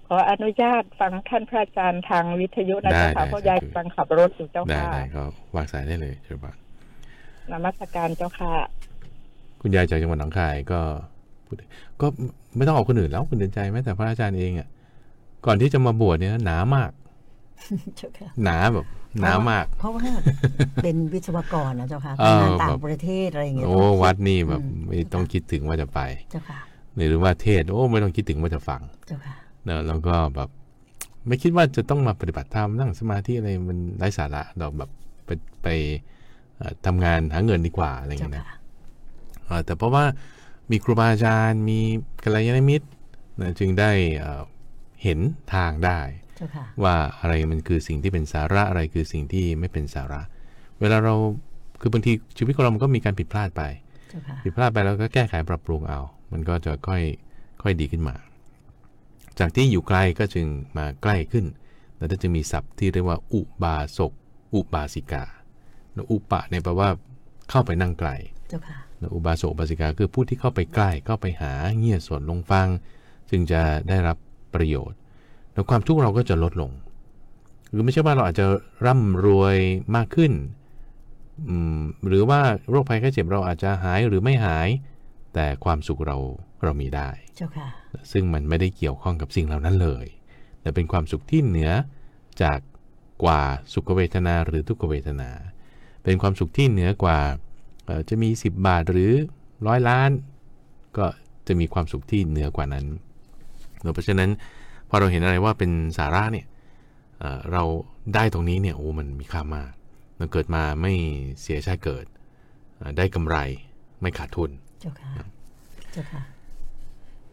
[0.09, 5.23] ขออนุญาตฟังท่านพระอาจารย์ทางวิทยุนะได้เจ้าค่ะได้เพราะยายสาธุกำลังขับรถอยู่เจ้าได้ค่ะได้ก็
[5.57, 6.49] วางสายได้เลยเชิญพร
[7.53, 8.53] นมัสการเจ้าค่ะ
[9.61, 10.81] คุณยายจากจังหวัดหนองคายก็
[11.53, 11.63] พูด
[12.01, 12.07] ก็
[12.57, 14.69] ไม่ต้องเอาคนอื่นแล้วคุณเดินใจแม้แต่พระอาจารย์เองอะ
[15.47, 16.91] ก่อนที่จะมาบวชเนี่ยหนามาก
[17.97, 18.87] เจ้าค่ะหนาแบบ
[19.21, 20.03] หนามาก เพราะว่า
[20.83, 26.61] เป็นวิศวกรนะเจ้าค่ะเอไปองานต่าแบงบประเทศอะไรอย่างเงี้ยโอ้วัดนี่แบบอืมไม่ต้องคิดถึงว่าจะไปเจ้าค่ะ
[27.09, 29.35] หรือว่าเทศน์โอ้ไม่ต้องคิดถึงว่าจะฟังเจ้าค่ะ
[29.65, 30.49] เนอะแล้วก็แบบ
[31.27, 34.91] ไม่คิดว่าจะต้องมาปฏิบัติธรรมนั่งสมาธิอะไรมันไร้สาระเราแบบ
[35.27, 35.31] ไป
[35.63, 35.69] ไป
[36.59, 38.57] เอ่อทำงานหาเงินดีกว่าอะไรอย่างเจ้าเงี้ยนะค่ะ
[39.47, 40.05] เอ่อแต่เพราะว่า
[40.73, 41.79] มีครูบาอาจารย์ มี
[42.25, 42.87] กัลยาณมิตร
[43.41, 44.43] นะจึงได้เอ่อ
[45.03, 45.19] เห็น
[45.55, 46.01] ทางได้
[46.37, 50.21] เจ้าค่ะว่าอะไรมันคือสิ่งที่เป็นสาระอะไรคือสิ่งที่ไม่เป็นสาระ
[50.81, 51.15] เวลาเรา
[51.81, 53.63] คือบางทีชีวิตของเรามันก็มีการผิดพลาดไป
[54.09, 56.01] เจ้าค่ะผิดพลาดไปแล้วก็แก้ไขปรับปรุงเอา
[56.33, 57.03] มันก็จะค่อย
[57.63, 58.15] ค่อยดีขึ้นมา
[59.39, 61.45] จากที่อยู่ไกลก็จึงมาใกล้ขึ้น
[61.99, 64.13] แล้วก็จะมีศัพท์ที่เรียกว่า อุบาสก
[64.55, 65.25] อุบาสิกา
[65.93, 66.89] แล้วอุปะเนี่ยแปลว่า
[67.51, 68.11] เข้าไปนั่งไกล
[68.49, 72.69] เจ้าค่ะแล้ว อุบาสกอุบาสิกาคือผู้ที่เข้าไปใกล้เข้าไปหาเงี่ยสวดลงฟัง
[73.31, 74.17] จึงจะได้รับ
[74.55, 74.99] ประโยชน์
[75.53, 76.71] แล้วความทุกข์เราก็จะลดลง
[77.75, 78.47] คือไม่ใช่ว่าเราอาจจะ
[78.87, 79.57] ร่ำรวย
[79.97, 80.33] มากขึ้น
[81.49, 84.69] อืมหรือว่าโรคภัยไข้เจ็บเราอาจจะหายหรือไม่หาย
[85.35, 86.17] แต่ความสุขเรา
[86.63, 87.69] เรามีได้เจ้าค่ะ
[88.13, 90.07] ซึ่งมันไม่ได้เกี่ยวข้องกับสิ่งเหล่านั้นเลย
[90.61, 91.71] แต่เป็นความสุขที่เหนือ
[92.43, 92.59] จาก
[93.25, 95.31] กว่าสุขเวทนาหรือทุกขเวทนา
[96.05, 97.52] เป็นความสุขที่เหนือกว่าเอ่อ
[98.09, 99.13] จะมี 10 บาทหรือ
[99.67, 100.11] ร้อยล้าน
[100.97, 101.07] ก็
[101.47, 102.87] จะมีความสุขที่เหนือกว่านั้น
[103.95, 104.31] เพราะฉะนั้น
[104.89, 106.47] พอเราเห็นอะไรว่าเป็นสาระเนี่ย
[107.19, 107.63] เอ่อเรา
[108.15, 109.73] ได้ตรงนี้เนี่ยโอ้มันมีค่ามาก
[110.17, 110.93] เราเกิดมาไม่
[111.41, 112.05] เสียชาติเกิด
[112.77, 113.37] เอ่อได้กำไร
[114.01, 114.51] ไม่ขาดทุน
[114.81, 115.13] เจ้าค่ะ
[115.93, 116.23] เจ้าค่ะ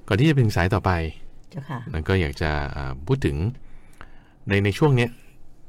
[0.08, 0.92] ก่อนที่จะเป็นสายต่อไป
[1.50, 3.36] เจ้าค่ะนั้นก็อยากจะอ่าพูดถึง
[4.48, 5.10] ในในช่วงเนี้ย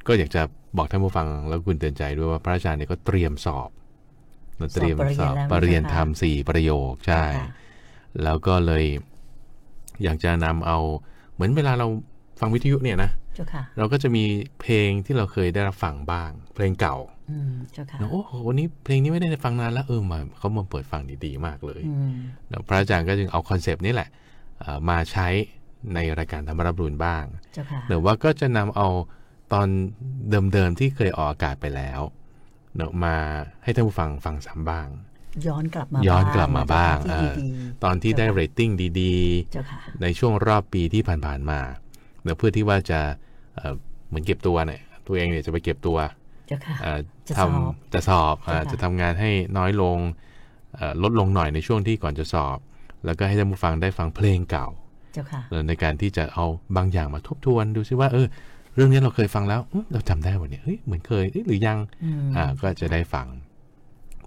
[0.09, 0.43] ก็อยากจะ
[0.77, 3.71] บอกท่านผู้ฟังแล้วคุณเตือนใจด้วยว่าพระอาจารย์เนี่ยก็เตรียมสอบ
[4.61, 7.49] เราเตรียมสอบปรริญญาธรรมสี่ประโยคใช่ค่ะ
[8.23, 8.85] แล้วก็เลย
[10.03, 10.79] อยากจะนำเอา
[11.35, 11.87] เหมือนเวลาเรา
[12.41, 14.25] ฟังวิทยุเนี่ยนะเจ้าค่ะเราก็จะมี
[14.61, 16.97] เพลงที่เราเคยได้รับฟังบ้าง เพลงเก่า
[17.31, 22.13] อืมเจ้าค่ะนะโอ้โหวันนี้เพลงนี้ไม่ได้ฟังนานแล้วเออมาเขามาเปิดฟังดีๆมากเลยอืม
[22.49, 24.09] แล้วพระอาจารย์ก็จึงเอา concept นี้แหละ
[24.59, 25.29] เอ่อมาใช้
[25.95, 28.89] ในรายการธรรมะรับอรุณบ้างเจ้าค่ะหรือว่าก็จะนำเอา
[29.53, 29.69] ตอน
[30.53, 32.01] เดิมๆที่เคยออกอากาศไปแล้ว
[32.77, 33.17] เนอะมา
[33.63, 34.89] ให้ท่านผู้ฟังฟังซ้ำบ้าง
[35.47, 37.49] ย้อนกลับมาย้อนกลับมาบ้างที่เออดี
[37.85, 41.61] ตอนที่ได้เรตติ้งดีๆเจ้าค่ะๆในช่วงรอบปีที่ผ่านๆมา
[42.23, 43.01] เนอะเพื่อที่ว่าจะ
[43.57, 43.75] เอ่อ
[44.09, 45.99] เหมือนเก็บตัวเนี่ยตัวเองเนี่ยจะไปเก็บตัว
[46.49, 49.99] เจ้าค่ะเอ่อจะทสอบำจะสอบอ่าเจ้าค่ะจะทำงานให้น้อยลง
[50.77, 52.59] เอ่อลดลงหน่อยในช่วงที่ก่อนจะสอบ
[53.05, 54.69] แล้วก็ให้ท่านผู้ฟังได้ฟังเพลงเก่า
[55.15, 56.45] เจ้าค่ะเออในการที่จะเอา
[56.77, 63.27] บางอย่างมาทบทวนดูซิว่าเออเรื่องนี้เราเคยฟังแล้วอื้อเราจำได้วันนี้เฮ้ยเหมือนเคยเอ๊ะหรือยังอืมอ่าก็จะได้ฟัง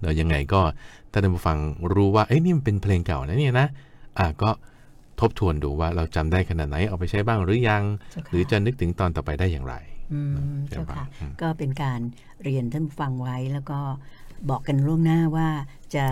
[0.02, 0.60] แล้วยังไงก็
[1.12, 1.58] ถ้าท่านผู้ฟัง
[1.94, 3.66] รู้ว่าเอ้ยนี่มันเป็นเพลงเก่านะเนี่ยนะ
[4.18, 4.50] อ่าก็
[5.20, 9.74] ทบทวนดูว่าเราจำได้ขนาดไหนเอาไปใช้บ้างหรือยังเจ้าค่ะหรือจะนึกถึงตอนต่อไปได้อย่างไร
[10.12, 10.34] อืม
[10.68, 12.00] ใช่เจ้าปะค่ะอืมก็เป็นการ
[12.44, 13.78] เรียนท่านผู้ฟังไว้แล้วก็
[14.50, 15.48] บอกกันล่วงหน้าว่า
[15.94, 16.06] จะ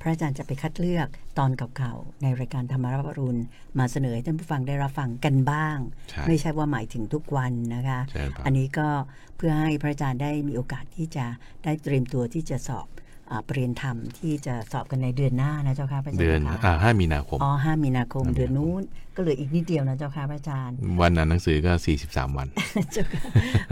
[0.00, 1.08] พระอาจารย์จะไปคัดเลือก
[1.38, 3.40] ตอนเก่าๆในรายการธรรมรับอรุณ
[3.78, 5.78] มาเสนอให้ท่านผู้ฟังได้รับฟังกันบ้าง
[6.10, 8.88] ใช่ไม่ใช่ว่าหมายถึงทุกวันนะคะใช่ปะอันนี้ก็
[9.36, 11.26] เพื่อให้พระอาจารย์ได้มีโอกาสที่จะ
[11.64, 12.86] ได้เตรียมตัวที่จะสอบ
[13.30, 18.82] อาปรริญญาธรรมที่จะสอบกันในเดือนหน้านะเจ้าค่ะพระอาจารย์เดือนคะอ่าห้ามีนาคมอ๋อห้ามีนาคมห้ามีนาคม เดือนนู้น
[19.16, 21.72] ก็เหลืออีกนิดเดียวนะเจ้าค่ะพระอาจารย์ วันอ่านหนังสือก็
[22.04, 22.48] 43 วัน
[22.92, 23.22] เจ้าค่ะ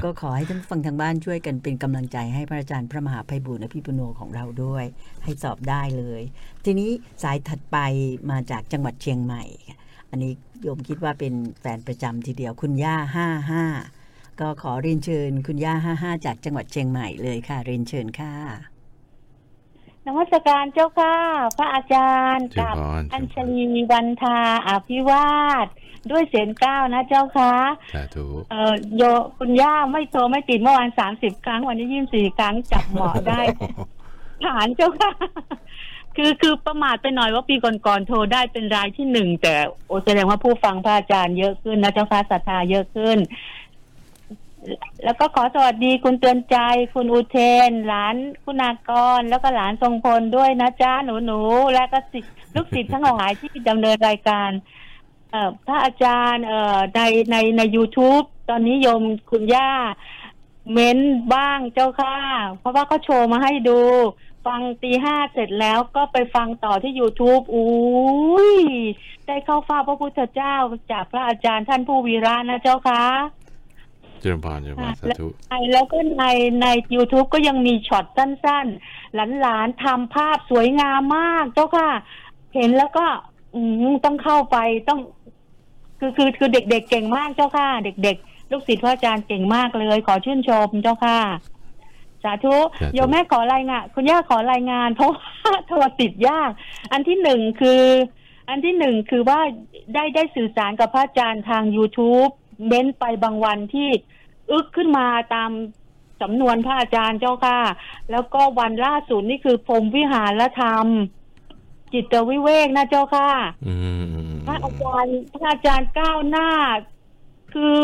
[0.05, 4.85] ก็ขอให้ท่านผู้ฟังทางบ้านช่วยกันเป็นกำลังใจให้พระอาจารย์พระมหาภัยบุญอภิปุโนของเราด้วย
[5.25, 6.23] ให้สอบได้เลย
[6.65, 6.91] ทีนี้
[7.23, 7.79] สายถัดไป
[8.31, 9.45] มาจากจังหวัดเชียงใหม่
[10.11, 10.33] อันนี้
[10.63, 13.65] โยมคิดว่าเป็นแฟนประจำทีเดียวคุณย่าห้าห้า
[14.41, 18.76] ก็ขอเรียนเชิญ คุณย่าห้าห้าจากจังหวัดเชียงใหม่เลยค่ะ เรียนเชิญค่ะ
[20.07, 21.15] นมัสการเจ้าค่ะ
[21.57, 24.39] พระอาจารย์เจริญกับพรอัญชลีวันทา
[24.69, 25.67] อภิวาส
[26.11, 27.53] ด้วยเสียงก้าวนะเจ้าค่ะ
[27.95, 29.03] สาธุเอ่อโย
[29.39, 33.41] คุณย่าไม่โทรไม่ติดเมื่อวานสามสิบครั้งวันนี้ยี่สิบสี่ครั้งจับเหมาะได้
[34.45, 35.13] ฐานเจ้าค่ะ
[36.17, 39.55] คือคือประมาทไปหน่อยว่าปีก่อนๆโทรได้เป็นรายที่หนึ่งแต่
[39.87, 43.19] โอแสดงว่าผู้ฟังพระอาจารย์เยอะขึ้นนะเจ้าค่ะศรัทธาเยอะขึ้น
[45.05, 46.57] แล้วก็ขอสวัสดีคุณเตือนใจ
[46.95, 47.39] คุณอุเท
[47.69, 51.41] น หลานคุณากร แล้วก็หลานทรงพลด้วยนะจ๊ะหนูหนู
[51.75, 52.21] และก็สิ
[52.55, 54.51] ลูกศิษย์ทั้งหลายที่ดำเนินรายการ
[55.31, 57.01] เอ่อพระอาจารย์ เอ่อใน
[57.31, 59.71] ในใน YouTube ตอนนี้โยมคุณย่า
[60.73, 60.99] เม้น
[61.35, 62.17] บ้างเจ้าค่ะ
[62.59, 63.81] เพราะว่าเขาโชว์มาให้ดู
[64.47, 68.53] ฟังตีห้าเสร็จแล้วก็ไปฟังต่อที่ YouTube อุ้ย
[69.27, 70.55] ได้เข้าเฝ้าพระพุทธเจ้า
[70.93, 73.05] จากพระอาจารย์ท่านผู้วีระนะเจ้าค่ะ
[74.27, 76.25] จริญพรเจริญพรสาธุใช่แล้วก็ใน
[76.63, 81.91] ใน YouTube ก็ยังมีช็อตสั้นๆ หลานๆทำภาพสวยงามมากเจ้าค่ะ
[82.55, 83.07] เห็นแล้วก็
[83.55, 83.61] อื
[83.91, 84.57] มต้องเข้าไป
[84.89, 85.01] ต้อง
[85.99, 91.19] คือคือคือเด็กๆเก่งมากเจ้าค่ะ เด็กๆ ลูกศิษย์พระอาจารย์เก่งมากเลย ขอชื่นชมเจ้าค่ะ
[92.25, 96.51] สาธุสาธุโยมแม่ขอรายงาน คุณย่าขอรายงานเพราะว่าโทรติดยาก
[96.93, 97.83] อันที่หนึ่งคือ
[98.49, 99.41] อันที่หนึ่งคือว่า
[99.95, 102.31] ได้ได้สื่อสารกับพระอาจารย์ทาง YouTube
[102.67, 103.89] เม้นไปบางวันที่
[104.51, 105.51] อึกขึ้นมาตาม
[106.23, 107.59] สำนวนพระอาจารย์เจ้าค่ะ
[108.11, 110.87] แล้วก็วันล่าสุดนี่คือพรหมวิหารธรรม
[111.93, 113.29] จิตวิเวกนะเจ้าค่ะ
[113.67, 116.49] อืมอืมพระอาจารย์พระอาจารย์ก้าวหน้า
[117.53, 117.79] คือ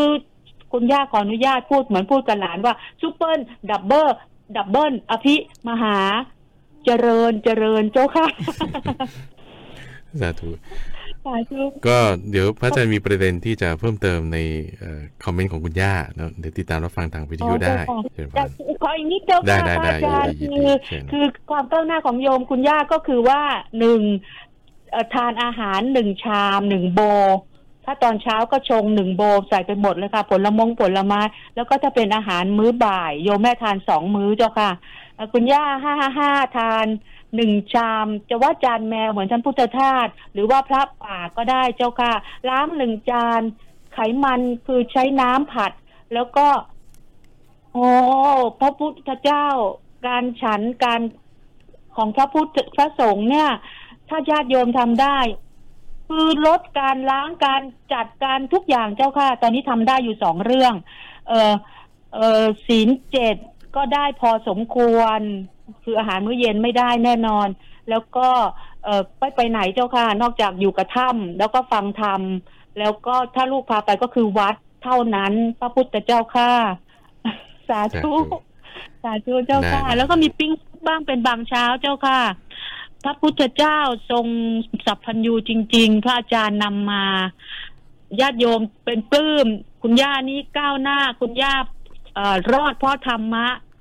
[0.71, 4.07] คุณย่าขออนุญาตพูดเหมือนพูดกับหลานว่า super double
[4.55, 5.35] double อภิ
[5.69, 5.97] มหา
[6.85, 8.27] เจริญเจริญเจ้าค่ะ
[8.59, 8.89] สาธุ
[10.21, 10.49] สาธุ
[11.87, 11.97] ก็
[12.31, 14.37] เดี๋ยวพระอาจารย์มีประเด็นที่จะเพิ่มเติมใน
[14.79, 17.75] เอ่อ comment ของคุณย่าเนอะเดี๋ยวติดตามรับฟังทางวิทยุได้
[18.13, 18.47] เจริญพแต่ร
[18.83, 23.41] ขออีกนิดเจ้าได้ค่ะได้พระอาจารย์ได้ยินคืดีอเชิญคือความก้าวหน้าของโยมคุณย่าก็คือว่า
[23.79, 24.01] หนึ่ง
[24.91, 27.01] เอ่อทานอาหารหนึ่งชามหนึ่งโบ
[27.85, 31.21] ถ้าตอนเช้าก็ชงหนึ่งโบใส่ไปหมดเลยค่ะ ผลมงผลไม้
[31.55, 34.71] แล้วก็ถ้าเป็นอาหารมื้อบ่าย โยมแม่ทานสองมื้อเจ้าค่ะ
[35.15, 36.85] เอ่อคุณย่าห้าห้าห้าทาน
[37.35, 42.13] หนึ่งชาม จะว่าจานแมวเหมือนท่านพุทธทาสหรือว่าพระป่าก็ได้เจ้าค่ะ
[42.49, 43.41] ล้างหนึ่งจาน
[43.93, 45.71] ไขมันคือใช้น้ำผัด
[46.13, 46.47] แล้วก็
[47.73, 47.89] โอ้
[48.59, 49.47] พระพุทธเจ้า
[50.07, 51.01] การฉันการ
[51.95, 53.49] ของพระพุทธพระสงฆ์เนี่ย
[54.09, 55.19] ถ้าญาติโยมทำได้
[56.07, 57.61] คือลดการล้างการ
[57.93, 60.73] จัดการทุกอย่างเจ้าค่ะ ตอนนี้ทำได้อยู่สองเรื่อง
[61.27, 61.53] เออ
[62.15, 63.35] เออศีลเจ็ด
[63.75, 65.19] ก็ได้พอสมควร
[65.83, 67.47] คืออาหารมื้อเย็นไม่ได้แน่นอน
[67.89, 68.27] แล้วก็
[68.83, 72.21] เออไปไปไหนเจ้าค่ะ นอกจากอยู่กับถ้ำแล้วก็ฟังธรรม
[72.79, 76.51] แล้วก็ถ้าลูกพาไปก็คือวัดเท่านั้นพระพุทธเจ้าค่ะ
[77.69, 78.15] สาธุ
[79.03, 80.51] สาธุเจ้าค่ะได้แล้วก็มีปิ้ง
[80.87, 82.19] บ้างเป็นบางเช้าเจ้าค่ะ
[83.03, 83.79] พระพุทธเจ้า
[84.11, 84.25] ทรง
[84.85, 87.05] สัพพัญญูจริง ๆ พระอาจารย์นำมา
[88.19, 89.47] ญาติโยมเป็นปลื้ม
[89.81, 91.53] คุณย่านี่ก้าวหน้า คุณย่า
[92.15, 93.72] เอ่อรอดเพราะธรรมะม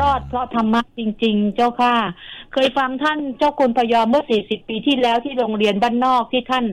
[0.00, 1.94] รอดเพราะธรรมะจริง ๆ เจ้าค่ะ
[2.52, 6.64] เคยฟังท่านเจ้าคุณพยอมเมื่อ40ปีที่แล้วที่โรงเรียนบ้านนอกที่ท่าน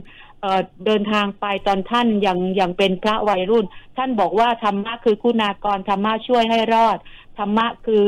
[0.86, 3.66] เดินทางไปตอนท่านยังยังเป็นพระวัยรุ่น
[3.98, 6.98] ท่านบอกว่าธรรมะคือคุณากรธรรมะช่วยให้รอด
[7.38, 8.06] ธรรมะคือ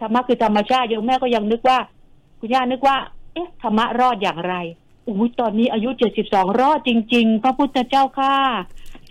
[0.00, 1.78] ธรรมะคือธรรมชาติโยมแม่ก็ยังนึกว่า
[2.38, 2.96] คุณย่านึกว่า
[3.34, 4.54] เอ๊ะธรรมะรอดอย่างไร
[5.06, 5.90] อุ้ยตอนนี้อายุ
[6.24, 8.36] 72รอดจริง ๆ พระพุทธเจ้าค่ะ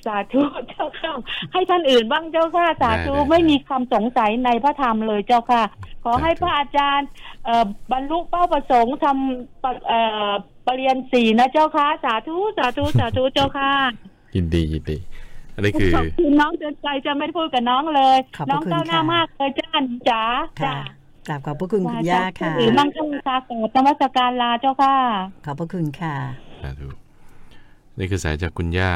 [0.05, 1.13] สาธุเจ้าค่ะ
[1.53, 5.63] ให้ท่านอื่นบ้างเจ้าค่ะ สาธุได้ได้ไม่มีคำสงสัยในพระธรรมเลยเจ้าค่ะ
[6.03, 7.07] ขอให้พระอาจารย์
[7.45, 10.29] เอ่อบรรลุเป้าประสงค์ทำปะเอ่อ
[10.65, 13.71] ปรริญญาสี่นะเจ้าค่ะ สาธุสาธุสาธุเจ้าค่ะ
[14.35, 14.97] ยินดียินดี
[15.55, 19.71] อันนี้คือขอบคุณน้องเตือนใจจะไม่พูดกับน้องเลย ขอบพน้ระองคุณก้าวหน้าค่ะ มากเลยจ้า
[20.09, 20.23] จ๋า
[20.63, 20.75] จ้าค่ะ
[21.27, 24.95] กราบขอบพระคุณคุณย่าค่ะ หรือมั่งคั่งคาขอธรรมสการลาเจ้าค่ะ
[25.45, 26.15] ขอบพระคุณค่ะ
[26.63, 26.87] สาธุ
[27.99, 28.89] นี่คือสายจากคุณย่า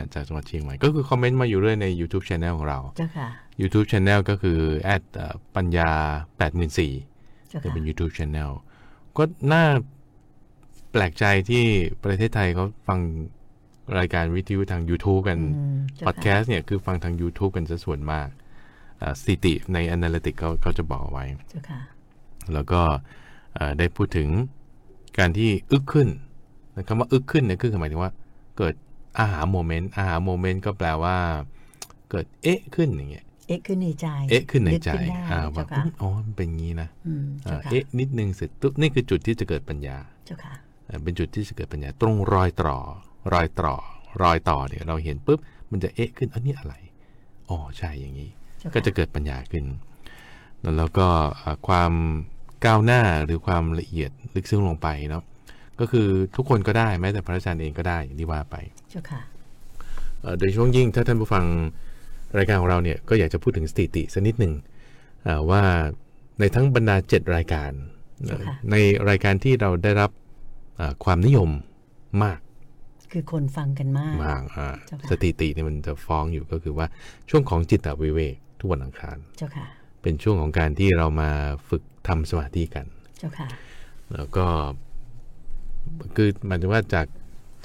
[0.00, 3.28] 555 จากจังหวัดเชียงใหม่ ก็คือคอมเมนต์มาอยู่เรื่อยใน YouTube Channel ของเราเจ้าค่ะ
[3.60, 5.02] YouTube Channel ก็คือแอด
[5.56, 5.90] ปัญญา
[6.50, 8.50] 814เจ้าจะค่ะเป็น YouTube Channel
[9.16, 9.22] ก็
[9.52, 9.64] น่า
[10.92, 11.64] แปลกใจที่
[12.04, 12.98] ประเทศไทยเขาฟัง
[13.98, 18.28] รายการวิทยุทาง YouTube กันอืมเจ้าพอดแคสต์เนี่ยคือฟังทาง YouTube กันซะส่วนมาก
[19.02, 21.80] อ่าสถิติใน Analytics เขาเขาจะบอกเอาไว้เจ้าค่ะ
[22.54, 22.80] แล้วก็
[23.54, 24.28] เอ่อได้พูดถึง
[25.18, 26.08] การที่อึกขึ้น
[26.88, 28.12] คำว่าอึกขึ้นเนี่ยคือหมายถึงว่า
[28.58, 28.74] เกิด
[29.18, 31.16] อาหารโมเมนต์อาหารโมเมนต์ก็แปลว่า
[32.10, 39.96] เกิดเอ๊ะขึ้นอย่างเงี้ยเอ๊ะขึ้นในใจ เอ๊ะขึ้นในใจนึกขึ้นได้อ่าว่าเจ้าค่ะอ๋อมันเป็นงี้นะอืมอ่าเจ้าค่ะเอ๊ะนิดนึงเสร็จปุ๊บนี่คือจุดที่จะเกิดปัญญา
[40.26, 40.54] เจ้าค่ะ
[40.86, 42.78] เอ่อเป็นจุดที่จะเกิดปัญญาตรงรอยต่อ
[43.32, 43.74] รอยต่อ
[44.22, 45.38] รอยต่อเนี่ยเราเห็นปุ๊บ
[45.70, 46.74] มันจะเอ๊ะขึ้นอันนี้อะไร
[47.48, 49.64] อ๋อใช่อย่างนี้เจ้าค่ะก็จะเกิดปัญญาขึ้น
[50.78, 51.06] แล้วก็
[51.42, 51.92] อ่าความ
[52.64, 55.22] ก้าวหน้าหรือความละเอียดลึกซึ้งลงไปเนาะ
[55.80, 56.06] ก็คือ
[56.36, 58.56] ทุกคนก็ได้แม้แต่พระอาจารย์เองก็ได้อย่างที่ว่าไป
[58.90, 59.20] เจ้าค่ะ
[60.20, 61.44] เอ่อโดยช่วงยิ่งถ้าท่านผู้ฟัง
[62.38, 64.52] รายการของเราเนี่ยก็อยากจะพูดถึงสถิติสักนิดหนึ่ง
[65.26, 65.62] อ่าว่า
[66.38, 67.70] ในทั้งบรรดา 7 รายการ
[68.26, 68.76] เจ้าค่ะใน
[69.08, 70.10] รายการที่เราได้รับ
[70.80, 71.50] อ่าความนิยม
[72.24, 72.38] มาก
[73.12, 76.86] คือคนฟังกันมากมากอ่าเจ้าค่ะสถิติเนี่ยมันจะฟ้องอยู่ก็คือว่า
[77.30, 79.66] ช่วงของจิตวิเวกทุกวันอังคารเจ้าค่ะ
[80.02, 81.30] เป็นช่วงของการที่เรามา
[81.68, 82.86] ฝึกทำสมาธิกัน
[83.18, 83.48] เจ้าค่ะ
[84.14, 84.46] แล้วก็
[86.16, 87.06] คือหมายถึงว่าจาก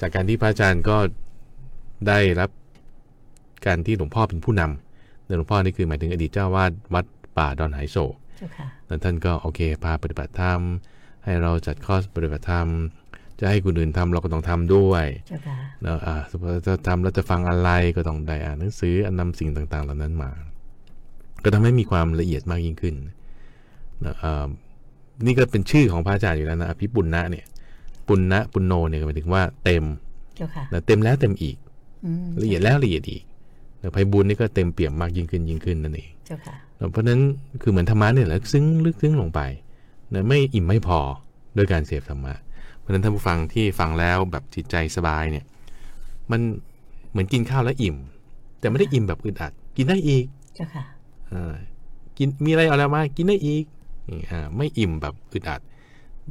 [0.00, 0.96] จากการที่พระอาจารย์ก็
[2.08, 2.50] ได้รับ
[3.66, 7.04] การที่หลวงพ่อเป็นผู้นำหลวงพ่อนี่คือหมายถึงอดีตเจ้าวาดวัด
[7.38, 10.60] ป่าดอนไหโศกเจ้าค่ะแล้วท่านก็โอเคพาปฏิบัติธรรม
[11.24, 12.68] ให้เราจัดคอร์สปฏิบัติธรรม
[13.40, 20.30] จะให้คนอื่นทำเราก็ต้องทำด้วยเจ้าค่ะแล้วอ่าสมมติจะทำแล้วจะฟังอะไรก็ต้องได้อ่านหนังสืออันนำสิ่งต่างๆ เหล่านั้นมา
[21.44, 22.94] ก็ทำให้มีความละเอียดมากยิ่งขึ้น
[24.04, 24.46] นะอ่า
[25.26, 27.44] นี่ก็เป็นชื่อของพระอาจารย์อยู่แล้วนะอภิปุณณะเนี่ย
[28.12, 29.84] ปุณณะปุณโนเนี่ยก็หมายถึงว่าเต็ม
[30.36, 31.56] เจ้าค่ะนะเต็มแล้วเต็มอีก
[32.04, 33.22] อืมละเอียดแล้วละเอียดอีก
[33.82, 36.54] นะไพบุญนี่ก็เต็มเปี่ยมมากยิ่งขึ้นยิ่งขึ้นนั่นเองเจ้าค่ะ
[36.92, 37.20] เพราะฉะนั้น
[37.62, 39.40] คือเหมือนธรรมะเนี่ยแหละซึ้งลึกซึ้งลงไป
[40.14, 41.00] นะไม่อิ่มไม่พอ
[41.54, 42.34] โดยการเสพธรรมะ
[42.78, 45.44] เพราะฉะนั้นท่านผู้ฟังที่ฟังแล้วแบบจิตใจสบายเนี่ย
[46.30, 46.40] มัน
[47.10, 47.96] เหมือนกินข้าวแล้วอิ่ม
[48.58, 50.84] แต่ไม่ได้อิ่มแบบอึดอัด กินได้อีกเจ้าค่ะ
[51.32, 51.54] อ่า
[52.18, 53.64] กินมีอะไรเอาแล้วมา กินได้อีก
[54.08, 55.60] นี่อ่าไม่อิ่มแบบอึดอัด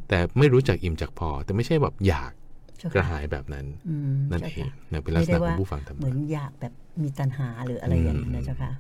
[0.10, 2.32] แต่ไม่รู้จักอิ่มจากพอ แต่ไม่ใช่แบบอยาก
[2.80, 8.72] เจ้ากระค่ะหายแบบนั้นอืมนั่นเจ้าเองค่ะนะเป็นลักษไม่ณะได้ขอว่างผู้ฟังธรรเหมือนมะอยากแบบมีตัณหาหรืออะไรอย่างนี้นะเจ้าค่ะ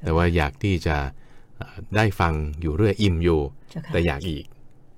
[0.00, 0.96] แต่ว่าอยากที่จะ
[1.60, 3.40] อ่าได้ฟังอยู่เรื่อยอิ่มอยู่
[3.70, 4.44] เจ้าค่ะแต่อยากอีก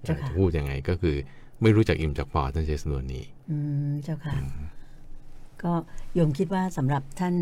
[0.04, 1.16] เจ้าค่ะจะพูดยังไงก็คือ
[1.62, 3.56] ไม่รู้จักอิ่มจากพอท่านใช้สำนวนนี้ อื
[3.88, 4.32] มเจ้าค่ะ
[5.62, 5.72] ก็
[6.14, 7.36] โยมคิดว่าสำหรับท่าน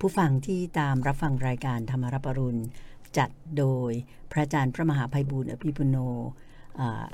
[0.00, 2.60] ผู้ฟังที่ตามรับฟังรายการธรรมรับอรุณ
[3.18, 3.90] จัดโดย
[4.30, 5.96] พระอาจารย์พระมหาภัยบูร์อภิปุโน
[6.80, 7.04] อ่า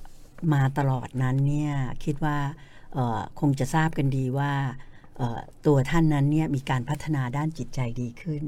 [0.52, 1.74] มาตลอดนั้นเนี่ย
[2.04, 2.36] คิดว่า
[2.94, 4.52] เอ่อคงจะทราบกันดีว่า
[5.16, 8.42] เอ่อตัวท่านนั้นเนี่ยมีการพัฒนาด้านจิตใจดีขึ้น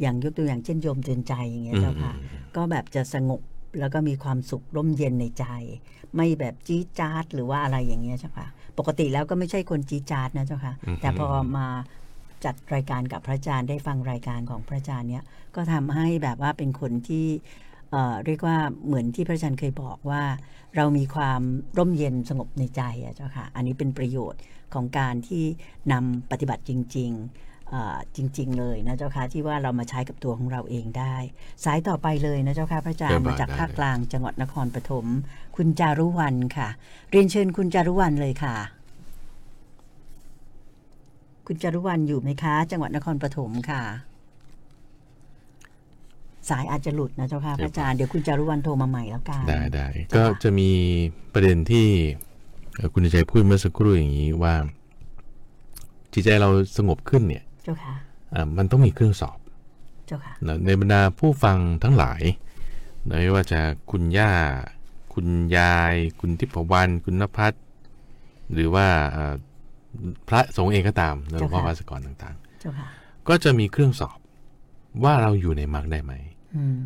[0.00, 2.12] อย่างยกตัวอย่างเช่นโยมเตือนใจอย่างเงี้ยเจ้าค่ะ
[2.56, 3.40] ก็แบบจะสงบ
[3.80, 5.46] แล้วก็มีความสุขร่มเย็นในใจ
[6.16, 11.26] ไม่แบบจี๊ดจ๊าดหรือว่าอะไรอย่างเงี้ยเจ้าค่ะ ปกติแล้วก็ไม่ใช่คนจี๊ดจ๊าดนะเจ้าค่ะอืมแต่พอ
[11.56, 11.66] มา
[12.44, 15.24] จัดรายการกับพระอาจารย์ได้ฟังรายการของพระอาจารย์เนี่ย
[15.54, 17.26] ก็ทำให้แบบว่าเป็นคนที่
[17.94, 20.22] เอ่อเรียกว่าเหมือนที่พระอาจารย์เคยบอกว่า
[20.76, 21.40] เรามีความ
[21.78, 24.40] ร่มเย็นสงบในใจอะเจ้าค่ะอันนี้เป็นประโยชน์
[24.74, 25.44] ของการที่
[25.92, 31.16] นำปฏิบัติจริงๆเอ่อจริง ๆ เลยนะเจ้าค่ะที่ว่าเรามาใช้กับตัวของเราเองได้
[31.64, 35.06] สายต่อไปเลยนะเจ้าค่ะพระอาจารเชิย์ญมามาจากได้ภาคกลางจังหวัดนครปฐม
[35.56, 36.68] คุณจารุวรรณค่ะ
[37.10, 38.56] เรียนเชิญคุณจารุวรรณเลยค่ะ
[41.46, 43.82] คุณจารุวรรณอยู่ไหมคะ จังหวัดนครปฐมค่ะ
[46.50, 49.86] สายอาจจะหลุดนะเจ้าค่ะพระอาจารย์เดี๋ยวคุณจารุวรรณโทรมาใหม่แล้วกันได้ได้
[50.16, 50.70] ก็จะมี
[51.32, 51.86] ประเด็นที่
[52.74, 54.54] เอ่อคุณชัยพูดเมื่อสักครู่อย่างนี้ว่า
[56.12, 57.94] จิตใจเราสงบขึ้นเนี่ยเจ้าค่ะ
[58.34, 59.38] อ่ามันต้องมีเครื่องสอบ
[60.06, 62.22] เจ้าค่ะนะในบรรดาผู้ฟังทั้งหลาย
[63.08, 64.32] นะไม่ว่าจะคุณย่า
[65.14, 65.26] คุณ
[65.56, 67.52] ยาย คุณทิพวรรณคุณนภัส
[68.52, 69.34] หรือว่าเอ่อ
[70.28, 74.18] พระสงฆ์เองก็ตามนะหลวงพ่อเจ้าค่ะพาสกรต่างเจ้าค่ะๆก็จะมีเครื่องสอบ
[75.04, 76.33] ว่าเราอยู่ในมรรคได้ไหมอืม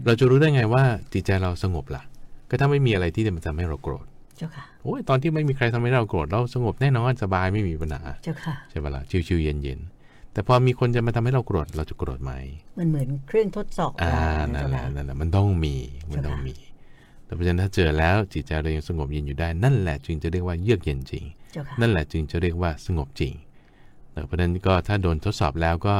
[0.07, 2.03] เราจะรู้ได้ไงว่าจิตใจเราสงบล่ะ
[2.51, 4.07] ก็ถ้าไม่มีอะไรที่จะมาทำให้เราโกรธ
[4.37, 12.33] เจ้าค่ะโอ้ยตอนที่ไม่มีใครทำให้เราโกรธเราสงบแน่นอนสบายไม่มีปัญหาเจ้าค่ะใช่ปะล่ะชิวๆเย็นๆแต่พอมีคนจะมาทำให้เราโกรธเราจะโกรธไหม
[12.79, 14.15] มันเหมือนเครื่องทดสอบอ่า
[14.53, 15.75] เรานั่นเจ้าแหละค่ะนั่นแหละมันต้องมี
[16.11, 16.57] มันต้องมี
[17.25, 23.35] แต่เพราะฉะนั้นถ้าเจอแล้วจิตใจเรายังสงบเย็นอยู่ได้นั่นแหละจึงจะเรียกว่าเยือกเย็นจริงเจ้าค่ะนั่นแหละจึงจะเรียกว่าสงบจริง
[24.13, 25.95] แต่เพราะฉะนั้นก็ถ้าโดนทดสอบแล้วก็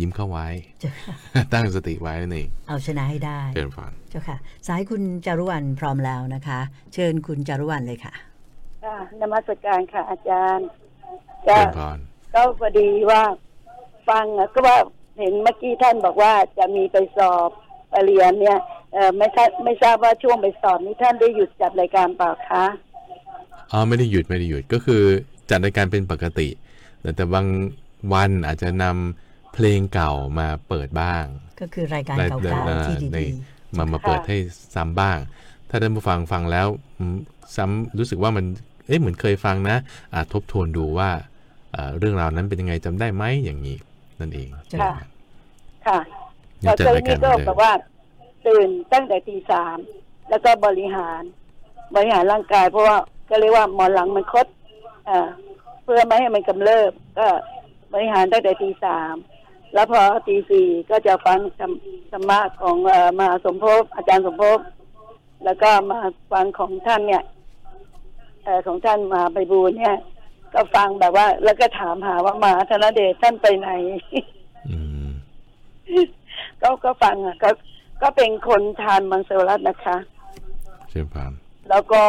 [0.00, 0.46] ยิ้มเข้าไว้
[0.80, 1.14] เจ้าค่ะ
[1.52, 4.36] ตั้งสติไว้นั่นเองเอาชนะให้ได้เกินฝันเจ้าค่ะ
[4.66, 6.60] สายคุณจารุวรรณพร้อมแล้วนะคะ
[6.94, 8.14] เชิญคุณจารุวรรณเลยค่ะ
[8.84, 10.68] ค่ะนมัสการค่ะ อาจารย์
[11.44, 11.98] เกิก็นพร
[12.34, 13.22] ก็พอดีว่า
[14.08, 14.78] ฟังอะก็ว่า
[15.18, 17.50] เห็นเมื่อกี้ท่านบอกว่าจะมีไปสอบ
[17.90, 18.58] ไปเรียนเนี่ย
[18.92, 22.64] เออไม่ทราบไม่ทราบว่าช่วงไปสอบนี้ท่านได้หยุดจัดรายการเปล่าคะ
[23.72, 25.02] อ๋อไม่ได้หยุดไม่ได้หยุดก็คือ
[25.50, 26.48] จัดรายการเป็นปกติ
[27.00, 27.46] แต่แต่บาง
[28.12, 29.27] วันอาจจะนำ
[29.58, 31.24] เพลงเก่ามาเปิดบ้าง
[31.60, 33.24] ก็คือรายการได้เก่าได้ๆที่ในดี
[33.76, 34.36] มามาเปิดให้
[34.74, 35.18] ซ้ำบ้าง
[35.68, 36.66] ถ้าท่านผู้ฟังฟังแล้ว
[36.98, 37.16] อืม
[37.56, 38.44] ซ้ำรู้สึกว่ามัน
[38.86, 39.76] เอ๊ะเหมือนเคยฟังนะ
[40.14, 41.10] อะทบทวนดูว่า
[41.72, 43.76] เอ่อเรื่องราวนั้นเป็นยังไงจำได้ไหมอย่างนี้
[44.20, 44.48] นั่นเอง
[44.82, 44.92] ค่ะ
[45.86, 45.98] ค่ะ
[46.64, 47.72] ยังจัดก็รายการนี่เหมือนเดิก็แบมบว่า
[48.46, 49.76] ตื่นตั้งแต่ตีสาม
[50.28, 51.22] แล้วก็บริหาร
[51.94, 52.96] บริหารร่างกาย เพราะว่า
[53.28, 54.46] ก็เรียกว่าหมอนหลังมันคด
[55.08, 55.28] อ่า
[55.82, 57.26] เพื่อไม่ให้มันกำเริบก็
[57.92, 59.14] บริหารตั้งแต่ตีสาม
[59.74, 61.72] แล้วพอตีสี่ก็จะฟังธรรม
[62.10, 64.58] ธรรมะของเอ่อมหาสมภพอาจารย์สมภพ
[65.44, 65.98] แล้วก็มา
[66.32, 67.22] ฟังของท่านเนี่ย
[68.44, 69.96] เอ่อของท่านมหาไปบูลย์เนี่ย
[70.54, 73.70] ก็ฟังแบบว่า แล้วก็ถามหาว่ามหาธนเดชท่านไปไหน
[74.68, 75.08] อืม
[76.62, 77.50] ก็ก็ฟังอะก็
[78.02, 79.96] ก็เป็นคนทานมังสวิรัตนะคะ
[80.90, 81.32] เชิญพาน
[81.70, 82.02] แล้วก็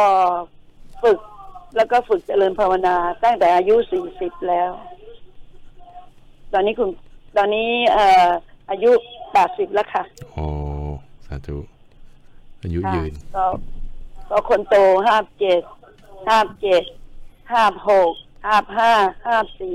[1.02, 1.18] ฝึก
[1.76, 4.70] แล้วก็ฝึกเจริญภาวนาตั้งแต่อายุสี่สิบแล้ว
[6.52, 6.90] ตอนนี้คุณ
[7.36, 8.28] ตอนนี้เอ่อ
[8.70, 8.90] อายุ
[9.32, 10.02] แปดสิบแล้วค่ะ
[10.32, 10.44] โอ้
[11.26, 11.56] สาธุ
[12.62, 13.44] อายุค่ะยืนก็
[14.30, 14.76] ก็คนโต
[15.06, 15.60] ห้าเจ็ด
[16.28, 16.82] ห้าเจ็ด
[17.52, 18.12] ห้าหก
[18.46, 18.92] ห้าห้า
[19.26, 19.74] ห้าสี่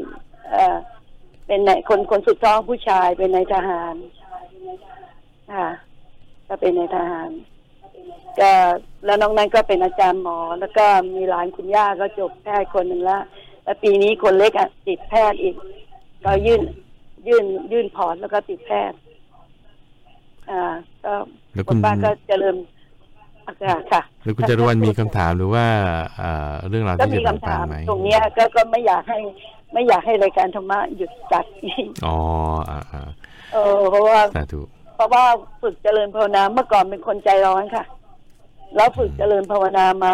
[0.51, 0.78] เอ่อ
[1.47, 3.95] เป็นในคนคนสุดท้องผู้ชายเป็นในายทหาร
[5.53, 5.68] ค่ะ
[6.47, 7.30] ก็เป็นในายทหาร
[8.39, 8.51] ก็
[9.06, 13.20] แล้วน้องนั้นก็เป็นอาจารย์หมอ แล้วก็มีหลานคุณย่าก็จบแพทย์คนหนึ่งละ
[13.64, 15.56] แล้วปีนี้คนเล็กอะติดแพทย์อีก
[16.26, 16.62] ก็ยื่น
[17.28, 19.00] ยื่นยื่นพอร์ตแล้วก็ติดแพทย์
[20.50, 20.74] อ่า
[21.06, 21.14] ก็
[21.54, 22.56] แล้วคุคุณณป้าก็เจริญ
[23.48, 23.54] อะ
[23.92, 25.66] ค่ะแล้วคุณจารวันมีคำถามหรือว่า
[26.22, 29.20] อ่าเรื่องราวก็ที่มีจะแบ่งคำปันถามไหมตรงเนี้ยก็ก็ไม่อยากให้
[29.74, 31.46] ไม่อยากให้รายการธรรมะหยุดจัด
[32.06, 32.18] อ๋อ
[32.70, 33.10] อ่าอ่า
[33.54, 34.62] เออเพราะว่าสาธุ
[34.96, 35.24] เพราะว่า
[35.62, 37.84] ฝึกเจริญภาวนาเมื่อก่อนเป็นคนใจร้อนค่ะ
[38.76, 40.14] แล้วฝึกเจริญภาวนามา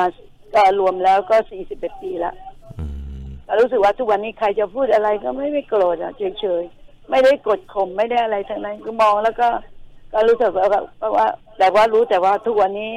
[0.53, 2.36] ก็รวมแล้วก็สี่สิบเอ็ดปีแล้ว
[2.80, 2.86] อื
[3.22, 6.80] มก็รู้สึกว่าทุกวันนี้ใครจะพูดอะไรก็ไม่ไม่โกรธอะเฉยๆ
[7.12, 9.47] ไม่ได้กดข่มไม่ได้อะไรทั้งนั้นก็มองแล้วก็
[10.14, 10.82] ก็รู้สึกว่าว่า
[11.18, 12.91] ว่า แต่ว่ารู้แต่ว่าทุกวันนี้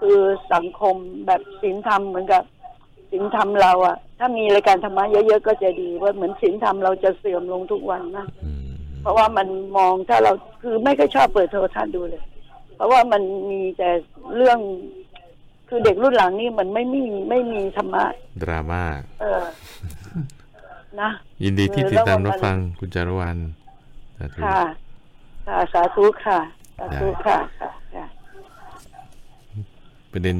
[0.00, 0.18] คือ
[0.54, 0.96] สังคม
[1.26, 2.42] แบบศีลธรรมเหมือนกับ
[3.10, 8.64] ศีลธรรมเราอะถ้ามีรายการธรรมะเยอะๆก็จะดีว่าเหมือนศีลธรรมเราจะเสื่อมลงทุกวันนะอืม
[9.00, 10.32] เพราะว่ามันมองถ้าเรา
[10.62, 12.22] คือไม่ก็ชอบเปิดโทรทัศน์ดูเลย
[12.76, 13.90] เพราะว่ามันมีแต่
[14.36, 14.58] เรื่อง
[15.68, 18.04] คือเด็กรุ่นหลังนี่มันไม่มีไม่มีธรรมะ
[18.42, 18.82] ดราม่า
[19.20, 19.42] เออ
[21.02, 21.10] นะ
[21.44, 23.36] ยินดีที่เออติดตามแล้วมันรับฟังคุณจารวัน
[24.18, 24.60] สาธุค่ะ
[25.46, 26.38] ค่ะสาธุค่ะ
[26.78, 28.04] สาธุค่ะค่ะค่ะ
[30.12, 30.38] ประเด็น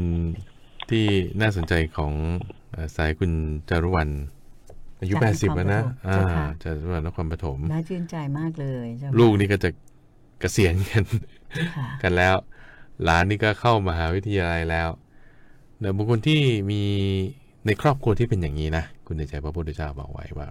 [0.91, 1.05] ที่
[1.41, 2.13] น่าสนใจของ
[2.73, 3.33] เอ่อสายคุณ
[3.71, 4.09] จารวัน
[5.01, 9.71] อายุจากแปดสิบแล้วนะนครปฐมอ่าเจ้าค่ะจากจังหวัดนครปฐมน่าชื่นใจมากเลยเจ้าค่ะลูกนี่ก็จะ
[10.41, 11.05] เกษียณกัน
[11.77, 12.35] ค่ะกันแล้ว
[13.05, 14.89] หลานนี่ก็เข้ามหาวิทยาลัยแล้ว
[15.81, 16.41] เดี๋ยวบุคคลที่
[16.71, 16.83] มี
[17.67, 20.49] ในครอบครัวที่เป็นอย่างนี้นะคุณเดชใจพระพุทธเจ้าบอกไว้ว่า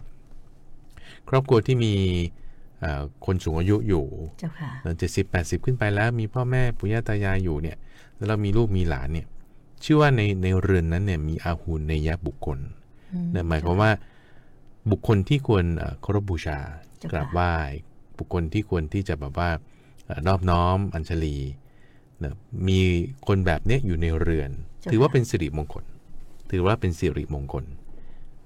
[1.29, 1.93] ครอบครัวที่มี
[2.79, 4.05] เอ่อคนสูงอายุอยู่
[4.39, 7.77] เจ้าค่ะเจ็ดสิบแปดสิบขึ้นไปแล้ว มีพ่อแม่ปู่ย่าตายายอยู่เนี่ย
[8.15, 9.27] แล้วเรามีลูกมีหลานเนี่ย
[9.83, 12.59] ชื่อว่าในในเรือนนั้นเนี่ยมีอาหูในยะบุคคล
[13.13, 13.91] อืมนั่นหมายความว่า
[14.91, 16.59] บุคคลที่ควรเอ่อเคารพบูชา
[16.97, 17.51] เจ้าค่ะกราบไหว้
[18.17, 19.49] บุคคลที่ควรที่จะแบบว่า
[20.05, 21.37] เอ่อนอบน้อมอัญชลี
[22.23, 22.33] นะ
[22.67, 22.79] มี
[23.27, 24.51] คนแบบเนี้ยอยู่ในเรือน
[24.91, 25.83] ถือว่าเป็นสิริมงคล
[26.53, 27.63] ถือว่าเป็นสิริมงคล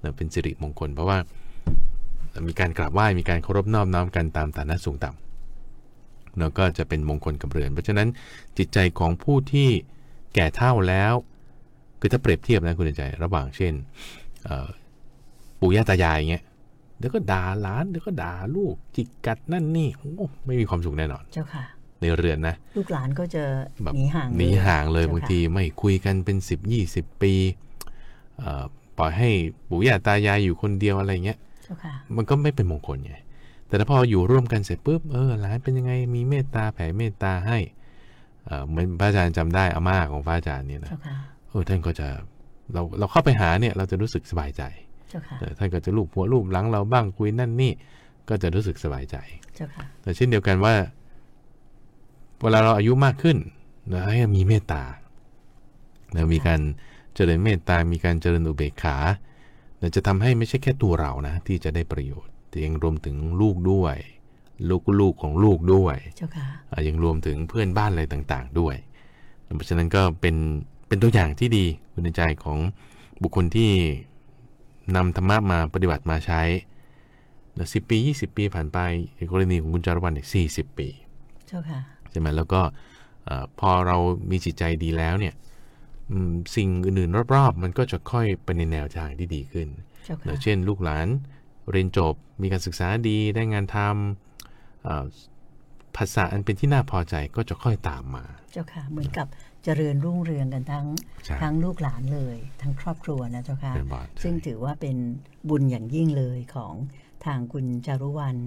[0.02, 1.18] นะเป็นสิริมงคล เพราะว่า
[2.48, 8.08] มีการกราบไหว้มีการเคารพนอบน้อมกันตามฐานะสูงต่ำแล้วก็จะเป็นมงคลกับเรือน เพราะฉะนั้น
[8.58, 9.70] จิตใจของผู้ที่
[10.34, 11.14] แก่เฒ่าแล้ว
[12.00, 13.72] คือถ้าเปรียบเทียบนะคุณใจระหว่างเช่น
[14.44, 14.68] เอ่อ
[15.60, 16.44] ปู่ย่าตายายอย่างเงี้ย
[16.98, 21.64] เดี๋ยวก็ด่าหลานเดี๋ยวก็ด่าลูกจิกกัดนั่นนี่โอ้ไม่มีความสุขแน่นอน เจ้าค่ะ
[22.00, 23.42] ในเรือนนะ ลูกหลานก็จะ
[23.82, 26.36] แบบหนีห่างหนีห่างเลยจ้บางค่ะทีไม่คุยกันเป็น
[26.74, 27.67] 10 20 ปีเอ่อ
[28.98, 29.30] ปล่อยให้
[29.68, 33.14] ปู่ย่าตายายอยู่คนเดียวอะไรเงี้ยเจ้าค่ะมันก็ไม่เป็นมงคลไง
[33.68, 37.58] แต่ถ้าพออยู่ร่วมกันเสร็จปุ๊บเออหลานเป็นยังไงมีเมตตาแผ่เมตตาให้
[38.44, 41.16] เอ่อเหมือนพระอาจารย์จำได้อาม่าของพระอาจารย์เนี่ยนะเจ้าค่ะ
[41.48, 42.08] เออท่านก็จะ
[42.74, 44.62] เราเราเข้าไปหาเนี่ยเราจะรู้สึกสบายใจ
[45.10, 47.72] เจ้าค่ะเออท่านก็จะลูบหัวลูบหลังเราบ้างคุยนั่นนี่
[48.28, 49.16] ก็จะรู้สึกสบายใจ
[49.56, 50.74] เจ้าค่ะแต่เช่นเดียวกันว่า
[52.42, 53.36] เวลาเราอายุมากขึ้น
[53.92, 54.82] นะให้มีเมตตา
[56.14, 56.60] นะมีการ
[57.18, 58.96] เจริญเมตตา มีการเจริญอุเบกขา
[59.80, 63.96] นะจะทำให้ไม่ใช่แค่ตัวเรานะ ที่จะได้ประโยชน์ แต่ยังรวมถึงลูกด้วย
[64.70, 68.76] ลูกลูกของลูกด้วยเจ้าค่ะอะยังรวมถึงเพื่อนบ้านอะไรต่างๆ ด้วย
[69.56, 70.36] เพราะฉะนั้นก็เป็น
[70.88, 72.58] เป็นตัวอย่างที่ดีคุณในใจของ
[73.22, 73.70] บุคคลที่
[74.96, 76.42] นำธรรมะมาปฏิบัติมาใช้
[77.72, 78.78] สิบปี 20 ปีผ่านไป
[79.16, 80.88] ในกรณีของคุณจารวันเนี่ยสี่สิบปี
[81.48, 82.60] เจ้าค่ะใช่ไหมแล้วก็
[83.24, 83.96] เอ่อพอเรา
[84.30, 85.47] มีจิตใจดีแล้วเนี่ยอืม
[86.56, 89.68] สิ่งอื่นๆรอบๆ มันก็จะค่อยไปในแนวทางที่ดีขึ้น
[90.04, 91.06] เจ้าเนค่ะอะเช่น ลูกหลาน
[91.70, 95.04] เรียนจบมีการศึกษาดีได้งานทำเอ่อ
[95.96, 99.26] ภาษาอันเป็นที่น่าพอใจก็จะค่อยตามมา เจ้าค่ะ เหมือนกับ
[99.64, 100.86] เจริญรุ่งเรืองกันทั้ง
[101.24, 104.96] ใช่ทั้งลูกหลานเลย ทั้งครอบครัวนะเจ้าค่ะเป็นบาทซึ่งถือว่าเป็น
[105.48, 106.74] บุญอย่างยิ่งเลยของ
[107.24, 108.40] ทางคุณจารุวรรณ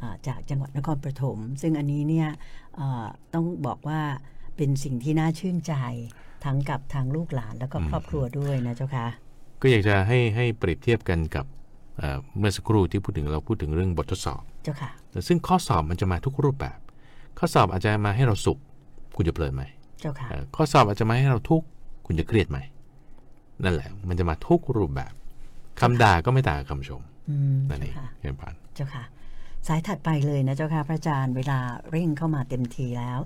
[0.00, 2.28] อ่าจากจังหวัดนครปฐมซึ่งอันนี้เนี่ย
[2.78, 4.00] อ่าต้องบอกว่า
[4.56, 5.74] เป็นสิ่งที่น่าชื่นใจ
[6.44, 9.06] ทั้งกับทางลูกหลานแล้วก็ครอบครัวด้วยนะเจ้าค่ะ
[9.60, 11.46] ก็อยากจะให้ให้เปรียบเทียบกันกับ
[11.98, 16.78] เอ่อเมื่อสักครู่ที่พูดถึงเราพูดถึงเรื่องบททดสอบเจ้าค่ะแต่ซึ่งข้อสอบมันจะมาทุกรูปแบบ
[17.38, 18.58] ข้อสอบอาจจะมาให้เราสุข
[19.16, 19.62] คุณจะเพลินไหม
[20.00, 21.66] เจ้าค่ะเอ่อข้อสอบอาจจะมาให้เราทุกข์
[22.06, 22.58] คุณจะเครียดไหม
[23.64, 25.12] นั่นแหละ มันจะมาทุกรูปแบบ
[25.80, 29.04] คำด่าก็ไม่ต่างกับคำชมอืมนั่นเอเจ้างค่ะเห็นปานเจ้าค่ะ
[29.66, 31.58] สายถัดไปเลยนะเจ้าค่ะพระอาจารย์เวลา
[31.90, 33.18] เร่งเข้ามาเต็มทีแล้ว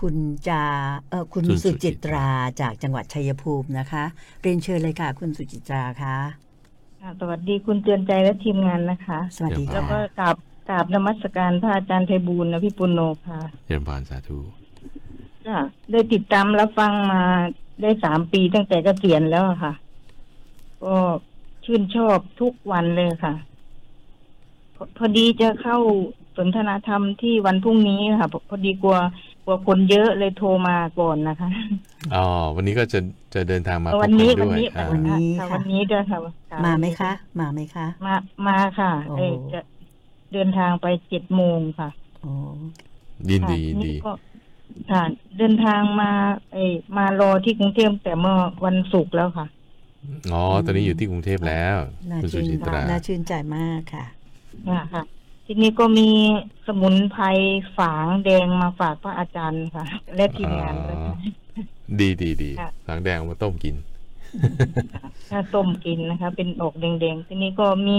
[0.00, 0.16] คุณ
[0.48, 0.64] จา
[1.10, 2.28] เออคุณคุณสุสุจิจิตตรา
[2.60, 4.04] จากจังหวัดชัยภูมินะคะ
[4.42, 6.16] เรียนเชิญเลยค่ะ คุณสุจิตราคะ
[7.00, 10.36] ค่ะสวัสดีคุณเตือนใจและทีมงานนะคะ สวัสดีแล้วค่ะก็กราบ
[10.68, 14.38] กราบนมัสการพระอาจารย์ไพบูลย์นะพี่ปุณโญค่ะเยี่ยมพานสาธุ
[15.46, 17.22] ค่ะได้ติดตามรับฟังมา
[17.82, 19.72] ได้สามปีตั้งแต่เกษียณแล้วอะค่ะ
[20.84, 20.96] ก็
[21.64, 23.34] ชื่นชอบทุกวันเลยค่ะ
[24.74, 25.78] พอพอดีจะเข้า
[26.36, 28.98] สนทนาธรรมที่วันพรุ่งนี้ค่ะ พอพอดีกลัว
[29.46, 31.48] กลัวคนเยอะเลยโทรมาก่อนนะคะ
[32.14, 32.26] อ๋อ
[32.56, 32.98] วันนี้ก็จะ
[33.34, 36.18] จะเดินทางมาพบวันกันี้นวันด้วยนี้อ่าวันนี้ค่ะค่ะวันนี้ด้วยค่ะ
[36.64, 38.14] มาไหมคะ มาไหมคะ มา
[38.46, 39.60] มาค่ะโอ้เอ้ยจะ
[40.32, 41.88] เดินทางไปเจ็ดโมงค่ะ
[42.22, 42.32] โอ้
[43.30, 44.12] ยินค่ะดียินดีนี่ก็
[44.90, 45.02] ค่ะ
[45.38, 46.10] เดินทางมา
[46.52, 49.46] เอ้ยมารอที่กรุงเทพแต่เมื่อวันศุกร์แล้วค่ะ
[50.32, 51.76] อ๋อตอนนี้อยู่ที่กรุงเทพแล้ว
[52.10, 54.04] น่าคุณสุชื่นจิตราน่าชื่นใจมากค่ะ
[54.68, 55.02] ค่ะค่ะ
[55.46, 56.08] ทีนี้ก็มี
[56.66, 57.24] สมุนไพร
[57.76, 59.84] ฝางแดงมาฝากพระอาจารย์ค่ะ
[60.16, 61.16] และทีมงานด้วยค่ะ
[62.00, 63.76] ดีดีดีค่ะหลังแดงมาต้มกิน
[65.30, 67.98] ถ้าต้มกินนะคะ เป็นออกแดงๆทีนี้ก็มี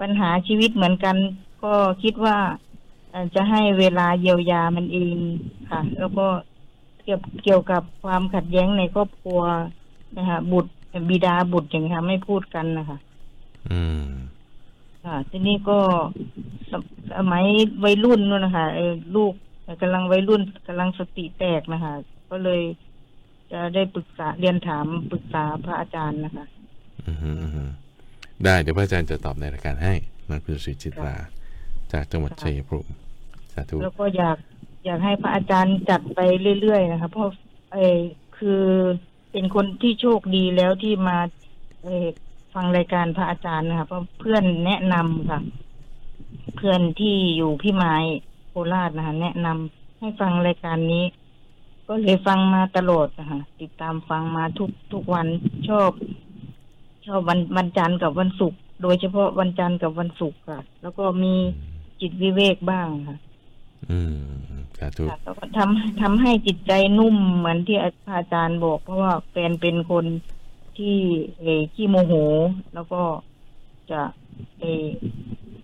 [0.00, 1.16] ปัญหาชีวิตเหมือนกัน
[1.64, 2.36] ก็คิดว่า
[3.10, 5.16] เอ่อจะให้เวลาเยียวยามันเอง
[5.70, 6.26] ค่ะ แล้วก็
[7.04, 9.40] เกี่ยวเกี่ยวกับความขัดแย้งในครอบครัว
[10.18, 10.72] นะคะบุตร
[11.10, 12.98] บิดาบุตรอย่างนี้ค่ะ ไม่พูดกันนะคะ
[13.70, 14.06] อืม
[15.06, 15.78] ค่ะ ทีนี้ก็
[17.16, 17.44] สมัย
[17.84, 18.66] วัยรุ่นนู่นนะคะ
[19.16, 19.32] ลูก
[19.82, 21.94] กำลังวัยรุ่นกำลังสติแตกนะคะ
[22.30, 22.62] ก็เลย
[23.52, 26.46] จะได้ปรึกษาเรียนถามปรึกษาพระอาจารย์นะคะ
[27.06, 27.70] อืมอืม
[28.44, 29.94] ได้เดี๋ยวพระอาจารย์จะตอบในรายการให้
[30.30, 31.16] นะคุณสุจิตรา
[31.92, 32.90] จากจังหวัดชัยภูมิ
[33.52, 34.38] สาธุแล้วก็อยาก
[34.84, 36.20] อยากให้พระอาจารย์จัดไป
[36.60, 37.26] เรื่อยๆนะคะเพราะ
[37.74, 37.98] เออ
[38.38, 38.62] คือ
[39.32, 41.18] เป็นคนที่โชคดีแล้วที่มา
[41.84, 42.06] เออ
[42.54, 45.40] ฟังรายการพระอาจารย์นะคะเพราะเพื่อนแนะนำค่ะ
[46.56, 47.94] เพื่อนที่อยู่พี่ไม้
[48.48, 51.04] โคราชนะคะแนะนำให้ฟังรายการนี้
[51.88, 55.26] ก็เลยฟังมาตลอดนะคะติดตามฟังมาทุกทุกวัน
[55.68, 55.90] ชอบ
[57.06, 61.34] ชอบวันวันจันทร์กับวันศุกร์โดยเฉพาะวันจันทร์กับวันศุกร์ค่ะ แล้วก็มี
[62.00, 63.18] จิตวิเวกบ้างค่ะ
[63.90, 64.16] อืม
[64.78, 67.78] สาธุค่ะแล้วก็ทำทำให้จิตใจนุ่มเหมือนที่
[68.14, 70.04] อาจารย์บอก เพราะว่าแฟนเป็นคน
[70.78, 70.96] ที่
[71.40, 72.12] เออขี้โมโห
[72.74, 73.02] แล้วก็
[73.90, 74.00] จะ
[74.60, 74.86] เออ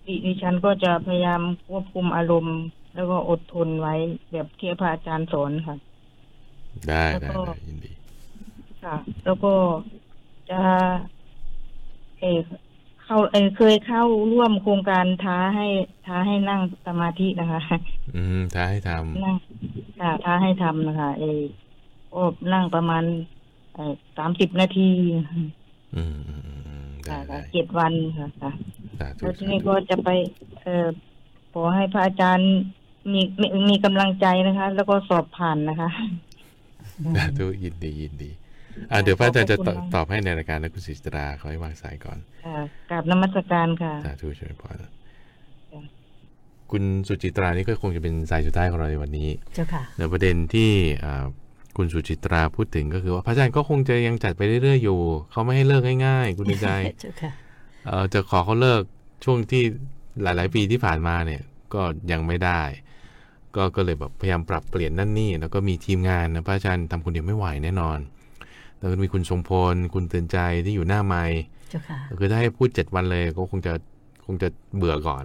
[0.05, 2.57] ดิดิฉันก็จะพยายามควบคุมอารมณ์
[2.95, 3.95] แล้วก็อดทนไว้
[4.31, 5.75] แบบที่พระอาจารย์สอนค่ะ
[6.87, 7.91] ได้แล้วได้ก็ได้ยินดี
[8.83, 8.95] ค่ะ
[9.25, 9.53] แล้วก็
[10.49, 10.61] จะ
[12.19, 12.39] เออ
[13.03, 15.67] เข้าเออเคยเข้าร่วมโครงการท้าให้
[16.05, 17.61] ท้าให้นั่งสมาธินะคะ
[18.15, 18.91] อืมท้าให้ท
[19.25, 19.35] นั่ง
[19.99, 21.41] ค่ะท้าให้ทำนะคะเออ
[22.13, 23.03] ก็นั่งประมาณ
[24.17, 28.51] สามสิบนาทีำอืมอืมอืมอืมได้ค่ะได้เจ็ดวันค่ะค่ะ
[28.99, 30.09] สาธุแล้วทีสานี้ธุก็จะไป
[30.61, 30.87] เออ
[31.53, 32.51] ขอให้พระอาจารย์
[33.11, 35.89] มีมีมีกำลังใจนะคะ แล้วก็สอบผ่านนะคะ
[37.15, 38.31] สาธุยินดียินดี
[38.91, 42.57] อ่าเดี๋ยวพระอาจารย์จะขอบคุณตอบมากตอบให้ในรายการนะคุณศิษตราขอให้วางสายก่อนค่ะ
[42.89, 44.91] กราบนมัสการค่ะสาธุช่วยพรจ้ะ
[46.71, 50.71] คุณสุจิตรานี่ก็คงจะเป็นสายสุดท้ายของเราในวันนี้ เจ้าค่ะในประเด็นที่
[51.05, 51.25] อ่า
[51.79, 54.99] คุณสุจิตราพูดถึงก็คือว่าพระอาจารย์ก็คงจะยังจัดไปเรื่อยๆอยู่
[55.31, 56.69] เขาไม่ให้เลิกง่ายๆ คุณเดือนใจ
[56.99, 57.31] เจ้าค่ะ
[57.85, 58.81] เอ่อจะขอเขาเลิก
[59.23, 59.63] ช่วงที่
[60.23, 61.41] หลาย ๆ ปีที่ผ่านมาเนี่ย
[61.73, 62.61] ก็ยังไม่ได้
[63.55, 67.99] ก็ก็เลยแบบพยายามปรับเปลี่ยนนั่นนี่แล้วก็มีทีมงานนะพระอาจารย์ทำคนเดียวไม่ไหวแน่นอน
[68.79, 71.23] แล้วก็มีคุณทรงพล คุณเตือนใจที่อยู่หน้าไม้
[71.69, 73.73] เจ้าค่ะคือถ้าให้พูดเจ็ดวันเลยก็คงจะ
[74.25, 75.23] คงจะเบื่อก่อน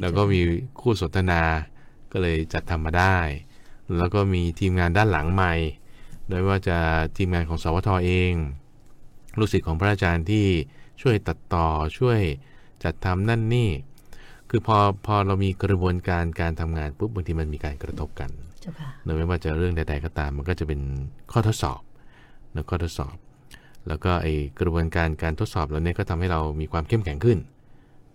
[0.00, 0.40] แล้วก็มี
[0.80, 1.42] คู่สนทนา
[2.12, 3.18] ก็เลยจัดทำมาได้
[3.98, 5.54] แล้วก็มีทีมงานด้านหลังใหม่
[6.30, 6.78] โดยว่าจะ
[7.16, 8.32] ทีมงานของสวทเอง
[9.38, 10.46] ลูกศิษย์ของพระอาจารย์ที่
[11.02, 11.66] ช่วยตัดต่อ
[11.98, 12.20] ช่วย
[12.84, 13.70] จัดทำนั่นนี่
[14.50, 14.76] คือพอ
[15.06, 20.80] พอเรามีกระบวนการการทำงานปุ๊บบางทีมันมีการกระทบกันเจ้าค่ะเนอะไม่ว่าจะเรื่องใด ๆ ก็ตาม มันก็จะเป็น
[21.32, 21.80] ข้อทดสอบ
[22.54, 23.16] นะข้อทดสอบ
[23.88, 24.28] แล้วก็ไอ
[24.60, 27.38] กระบวนการการทดสอบแล้วเนี่ยก็ทำให้เรามีความเข้มแข็งขึ้น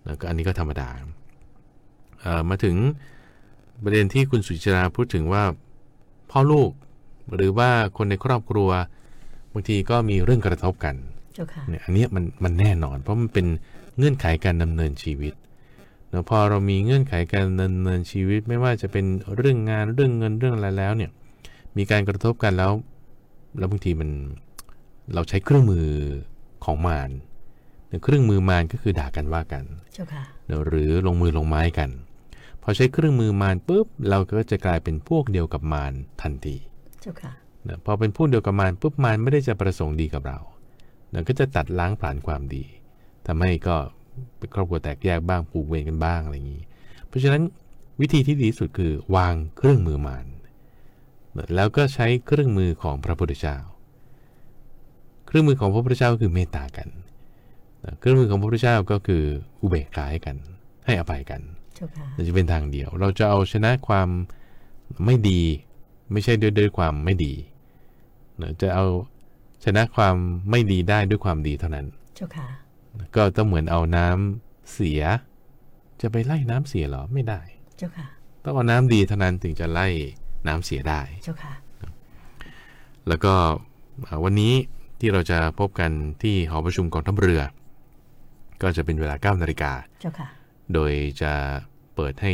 [0.06, 0.88] แล้วก็อันนี้ก็ธรรมดา
[2.20, 2.76] เอ่อมาถึง
[3.82, 5.42] ประเด็นที่คุณสุจิราพูดถึงว่า
[6.30, 6.70] พ่อลูก
[7.34, 8.70] หรือว่าคนในครอบครัว
[9.52, 10.94] บางทีก็มีเรื่องกระทบกัน
[11.34, 13.46] เจ้าค่ะเนี่ยอันเนี้ยมันมันแน่นอน เพราะมันเป็น
[13.98, 15.34] เงื่อนไขการดำเนินชีวิต
[16.10, 19.04] เนอะพอเรามีเงื่อนไขการดำเนินชีวิต ไม่ว่าจะเป็น
[19.36, 21.10] เรื่องงานเรื่องเงินเรื่องอะไรแล้วเนี่ย
[21.76, 22.72] มีการกระทบกันแล้ว
[23.58, 24.10] แล้วบางทีมัน
[25.14, 25.86] เราใช้เครื่องมือ
[26.64, 27.10] ของมาร
[27.88, 29.64] เนี่ยเครื่องมือมารก็คือด่ากันว่ากัน
[29.94, 31.90] เจ้าค่ะเนอะหรือลงมือลงไม้กัน
[32.62, 36.75] พอใช้เครื่องมือมารปุ๊บเราก็จะกลายเป็นพวกเดียวกับมารทันทีเจ้า
[37.22, 37.32] ค่ะ
[37.68, 40.38] นะพอเป็นผู้เดียวกับมารปุ๊บมารไม่ได้จะประสงค์ดีกับเรา
[41.12, 42.64] นะก็จะตัดล้างผ่านความดี
[43.26, 43.76] ทำให้ก็
[44.38, 46.62] เป็นครอบครัวแตกแยกบ้างผูกเวรกันบ้างอะไรอย่างนี้
[47.06, 47.42] เพราะฉะนั้น
[48.00, 50.26] วิธีที่ดีที่สุดคือวางเครื่องมือมาร
[51.56, 53.56] แล้วก็ใช้เครื่องมือของพระพุทธเจ้า
[55.26, 56.88] เครื่องมือของพระพุทธเจ้าก็คือเมตตากัน
[57.98, 59.22] เครื่องมือของพระพุทธเจ้าก็คือ
[59.62, 60.36] อุเบกขาให้กัน
[60.86, 61.40] ให้อภัยกัน
[61.76, 64.08] เจ้าค่ะจะเป็นทางเดียว เราจะเอาชนะความ
[65.04, 65.42] ไม่ดี
[66.12, 67.34] ไม่ใช่ด้วยด้วยความไม่ดี
[68.36, 68.86] เนอะจะเอา
[69.64, 70.16] ชนะความ
[70.50, 71.86] ไม่ดีได้ด้วยความดีเท่านั้น
[72.16, 72.48] เจ้าค่ะ
[73.16, 75.02] ก็ต้องเหมือนเอาน้ำเสีย
[76.00, 77.40] จะไปไล่น้ำเสียเหรอไม่ได้
[77.78, 78.06] เจ้าค่ะ
[78.44, 79.86] ต้องเอาน้ำดีเท่านั้นถึงจะไล่
[80.48, 81.54] น้ำเสียได้เจ้าค่ะ
[83.08, 83.34] แล้วก็
[84.06, 84.54] อ่าวันนี้
[85.00, 85.90] ที่เราจะพบกัน
[86.22, 87.42] ที่หอประชุมกองทัพเรือ
[88.62, 90.28] ก็จะเป็นเวลา9นาฬิกาเจ้าค่ะ
[90.74, 90.92] โดย
[91.22, 91.32] จะ
[91.94, 92.32] เปิดให้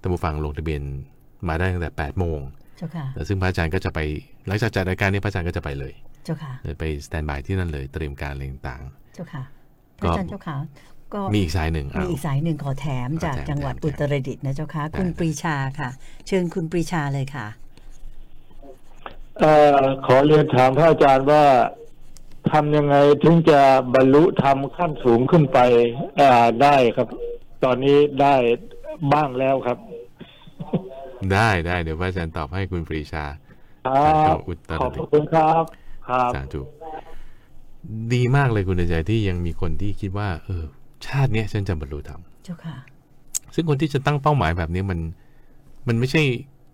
[0.00, 0.82] ท่านผู้ฟังลงทะเบียน
[1.48, 4.00] มาได้ตั้งแต่ 8 โมงเจ้าค่ะซึ่งพระอาจารย์ก็จะไป
[4.46, 5.92] หลังจากจัดรายการนี้พระอาจารย์ก็จะไปเลย
[6.24, 8.82] เจ้าค่ะไปสแตนบายที่นั่นเลยเตรียมการอะไรต่าง
[9.14, 9.42] เจ้าค่ะ
[10.00, 10.56] พก็ระอาจารย์เจ้าค่ะ
[11.14, 15.90] ก็ๆมีอีกสายหนึ่งมีเอาอีกสายหนึ่งขอแถมจากขอแถมจังหวัดแถมอุตรดิตถ์นะเจ้าค่ะคุณได้ปรีชาค่ะ
[16.26, 17.46] เชิญคุณปรีชาเลยค่ะ
[19.38, 21.44] เอ่อขอเรียนถามพระอาจารย์ว่า
[22.50, 23.60] ทำยังไงถึงจะ
[23.94, 25.58] บรรลุธรรมขั้นสูงขึ้นไป
[26.20, 26.30] อ่า
[26.62, 27.08] ได้ครับ
[27.64, 28.34] ตอนนี้ได้
[29.12, 29.78] บ้างแล้วครับ
[31.32, 33.24] ได้ได้เดี๋ยวพระอาจารย์ตอบให้คุณปรีชา
[34.26, 35.62] ครับอุตรขอบดิตถ์คุณครับ
[36.08, 36.60] ครับสาธุ
[38.14, 40.64] ดีมากเลยคุณใจที่ยังมีคนที่คิดว่า เออ
[41.06, 42.76] ชาติเนี้ยฉันจะบรรลุธรรมเจ้าค่ะ
[43.54, 44.98] ซึ่งคนที่จะตั้งเป้าหมายแบบนี้มัน
[45.88, 46.22] มันไม่ใช่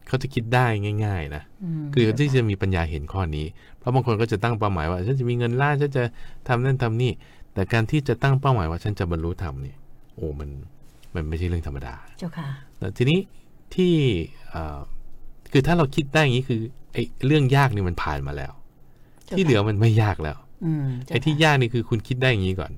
[0.09, 0.67] เขาจะคิดได้
[1.05, 1.43] ง่าย ๆ นะ
[1.83, 3.47] มคือที่จะมีปัญญาเห็นข้อนี้
[3.79, 6.05] เพราะบางคนก็จะตั้งเป้าหมายว่าฉันจะมีเงินล้านฉันจะ
[6.49, 7.13] ทำนั่นทำนี่
[7.55, 9.77] แต่การที่จะตั้งเป้าหมายว่าฉันจะบรรลุธรรมเนี่ย
[10.15, 10.49] โอ้มัน
[11.15, 13.19] มันไม่ใช่เรื่องธรรมดา เจ้าค่ะแต่ทีนี้
[13.75, 13.95] ที่
[14.51, 14.79] เอ่อ
[15.53, 16.61] คือถ้าเราคิดได้อย่างนี้คือ
[16.93, 18.53] ไอ้เรื่องยากนี่มันผ่านมาแล้ว
[19.25, 22.73] เจ้าที่เหลือมันไม่ยากแล้วอืมเจ้าไอ้ที่ค่ะยากนี่คือคุณคิดได้อย่างนี้ก่อน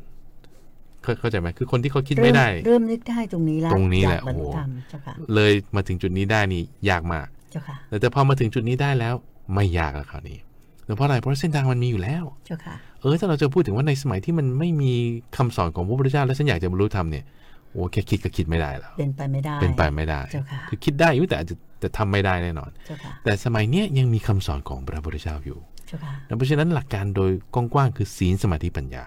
[1.02, 9.14] เข้าเข้าใจไหมคือคนที่เขาคิดไม่ได้ เริ่มนึกได้ตรงนี้แล้วตรงนี้แหละอยากบรรลุโอ้โหธรรมเจ้าค่ะเลยมาถึงจุดนี้ได้นี่ยากมากเจ้าค่ะแต่แต่พอมาถึงจุดนี้ได้แล้ว
[9.54, 10.38] ไม่ยากแล้วคราวนี้
[10.84, 14.92] แต่เพราะอะไรเพราะเส้นทางมันมีอยู่แล้วเจ้าค่ะเออถ้าเราจะพูดถึงว่าในสมัยที่มันไม่มี
[15.36, 17.24] คำสอนของพระพุทธเจ้าแล้วฉันอยากจะบรรลุธรรมเนี่ย
[17.72, 25.58] โอ้แค่คิดก็คิดไม่ได้แล้ว เป็นไปไม่ได้ เป็นไปไม่ได้เจ้าค่ะคือคิดได้อยู่แต่อาจจะแต่ทำไม่ได้แน่นอนเจ้าค่ะแต่สมัยเนี้ยยังมีคำสอนของพระพุทธเจ้าอยู่
[25.88, 29.04] เจ้าค่ะและเพราะฉะนั้นหลักการโดยกว้างๆคือศีลสมาธิปัญญา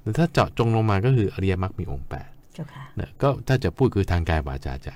[0.00, 4.90] แต่ถ้าเจาะจงลงมาก็คืออริยมรรคมีองค์แปดเจ้าค่ะนะก็ถ้าจะพูดคือทางกายวาจาใจ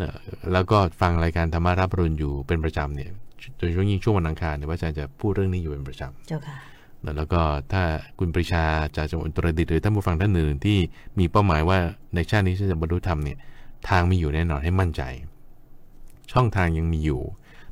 [0.00, 0.10] นะ
[0.52, 3.10] แล้วก็ฟังรายการธรรมารับรุณอยู่เป็นประจำเนี่ย
[3.58, 6.77] โดยเฉพาะยิ่งช่วงวันอังคารเนี่ยพระอาจารย์จะพูดเรื่องนี้อยู่เป็นประจำเจ้าค่ะนะ
[7.16, 7.40] แล้วก็
[7.72, 7.82] ถ้า
[8.18, 8.64] คุณปริชา
[8.96, 10.78] จากจังหวัดอุตรดิตถ์หรือท่านผู้ฟังท่านอื่นที่
[11.18, 11.78] มีเป้าหมายว่า
[12.14, 13.38] ในชาตินี้ฉันจะบรรลุธรรมเนี่ย
[13.88, 15.02] ทางมีอยู่แน่นอนให้มั่นใจ
[16.32, 17.20] ช่องทางยังมีอยู่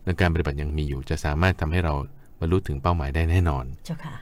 [0.04, 1.94] และการปฏิบัติยังมีอยู่ จะสามารถทำให้เรา
[2.40, 4.16] บรรลุถึงเป้าหมายได้แน่นอนเจ้าค่ะ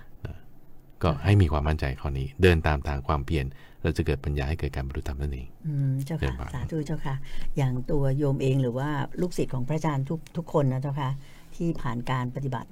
[1.03, 3.47] ก็ให้มีความมั่นใจข้อนี้ เดินตามทางความเพียร
[3.83, 7.15] เราจะเกิดปัญญาให้เกิดการบรรลุธรรมนั่นเองอืมเจ้าเดิค่ะนผ่านสาธุเจ้าค่ะ
[7.57, 8.91] อย่างตัวโยมเองหรือว่า
[9.21, 11.11] ลูกศิษย์ของพระอาจารย์ทุกทุกคนนะเจ้าค่ะ
[11.57, 12.69] ที่ผ่านการปฏิบัติ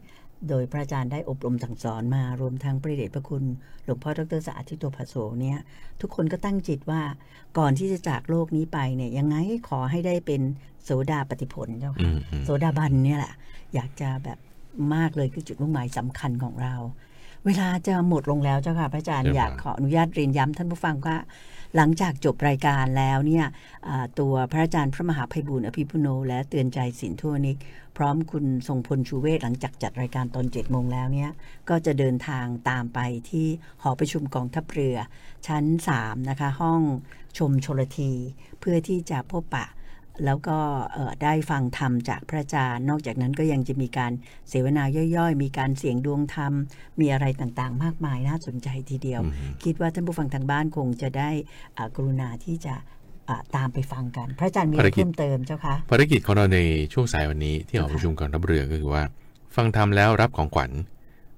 [0.48, 3.44] โดยพระอาจารย์ได้อบรมสั่งสอนมารวมทั้งพระเดชพระคุณ
[3.84, 5.58] หลวงพ่อดรสาธิตโตภโสเนี่ย
[6.00, 7.02] ทุกคนก็ตั้งจิตว่า
[7.58, 9.36] ก่อนที่จะจากโลกนี้ไปเนี่ยยังไง
[9.68, 10.42] ขอให้ได้เป็น
[10.84, 13.32] โสดาปฏิผลเจ้าอืค่ะมอืมโสดาบันเนี่ยแหละ
[13.74, 14.38] อยากจะแบบ
[14.94, 16.74] มากเลยคือจุดมุ่งหมายสำคัญของเรา
[17.46, 21.16] เวลาจะหมดลงแล้วเจ้าค่ะพระอาจารย์เชิญอยากครับขออนุญาตเรียนย้ำท่านผู้ฟังว่า
[21.76, 23.44] หลังจากจบรายการแล้วเนี่ย
[23.88, 27.58] อ่าตัวพระอาจารย์พระมหาภัยบูลย์อภิปุโน และเตือนใจสินทั่วนิก
[27.96, 31.30] พร้อมคุณทรงพลชูเวศหลังจากจัดรายการตอน7จ็ดโมงแล้วเนี่ย
[31.68, 32.98] ก็จะเดินทางตามไป
[33.30, 33.46] ที่
[33.82, 34.96] หอประชุมกองทัพเรือ
[35.46, 35.64] ชั้น
[35.98, 36.80] 3 นะคะ ห้อง
[37.38, 38.12] ชมชลที
[38.60, 39.66] เพื่อที่จะพบปะ
[40.24, 40.58] แล้วก็
[40.92, 44.12] เอ่อได้ฟังธรรมจากพระอาจารย์ นอกจากนั้นก็ยังจะมีการ
[44.50, 44.82] เสวนา
[45.16, 46.52] ย่อยๆ มีการเสียงดวงธรรม
[47.00, 51.30] มีอะไรต่างๆ มากมายน่าสนใจทีเดียวอืมคิดว่าท่านผู้ฟังทางบ้านคงจะได้
[51.76, 52.74] อ่ากรุณาที่จะ
[53.28, 56.58] อ่าตามไปฟังกัน พระอาจารย์มีอะไรเพิ่มเติมเจ้าคะภารกิจของเราใน
[56.92, 59.02] ช่วงสายวันนี้ที่หอประชุมกองทัพเรือก็คือว่า
[59.56, 60.70] ฟังธรรมแล้วรับของขวัญ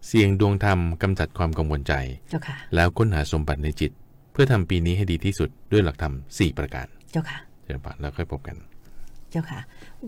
[0.06, 1.94] เสียงดวงธรรมกำจัดความกังวลใจ
[2.30, 3.90] เจ้าค่ะแล้วค้นหาสมบัติในจิต
[4.32, 8.56] เพื่อทำปีนี้ให้ดีที่สุดด้วยหลักธรรม4ประการเจ้าค่ะ เดี๋ยวผ่านแล้วค่อยพบกัน
[9.30, 9.60] เจ้าค่ะ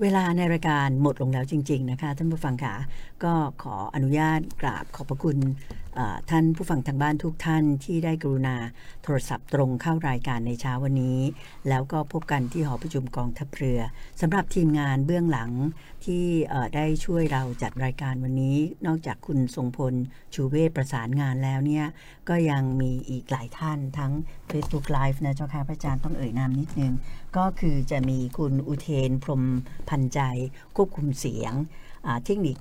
[0.03, 2.75] เวลาในรายการหมดลงแล้วจริง ๆ นะคะท่านผู้ฟังค่ะ
[3.25, 3.33] ก็
[3.63, 5.39] ขออนุญาตกราบขอบพระคุณ
[6.31, 8.57] ท่านผู้ฟังทางบ้านทุกท่านที่ได้กรุณา
[9.03, 11.19] โทรศัพท์ตรงเข้ารายการในเช้าวันนี้
[11.69, 13.81] แล้วก็พบกันที่หอประชุมกองทัพเรือ
[14.21, 15.51] สำหรับทีมงานเบื้องหลัง
[16.05, 16.25] ที่
[16.75, 19.95] ได้ช่วยเราจัดรายการวันนี้ นอกจากคุณทรงพล
[20.35, 21.87] ชูเวศประสานงานแล้วเนี่ย
[22.29, 24.13] ก็ยังมีอีกหลายท่านทั้ง
[24.51, 26.95] Facebook Live นะเจ้าค่ะพระอาจารย์ต้องเอ่ยนามนิดนึง
[27.37, 29.43] ก็คือจะมีคุณอุเทนพรม
[29.91, 30.21] พันใจ
[30.77, 31.53] ควบคุมเสียง
[32.25, 32.57] เทคนิค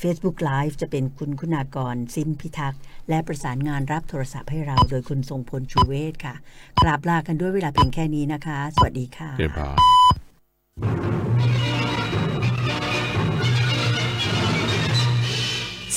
[0.00, 6.34] Facebook Live จะเป็นคุณคุณากรซิมพิทักษ์ และประสานงานรับโทรศัพท์ให้เราโดยคุณทรงพลชูเวศค่ะ
[6.82, 9.30] กราบลากันด้วยเวลาเพียงแค่นี้นะคะ สวัสดีค่ะ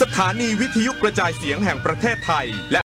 [0.02, 2.80] สถานีวิทยุกระจายเสียงแห่งประเทศไทยและ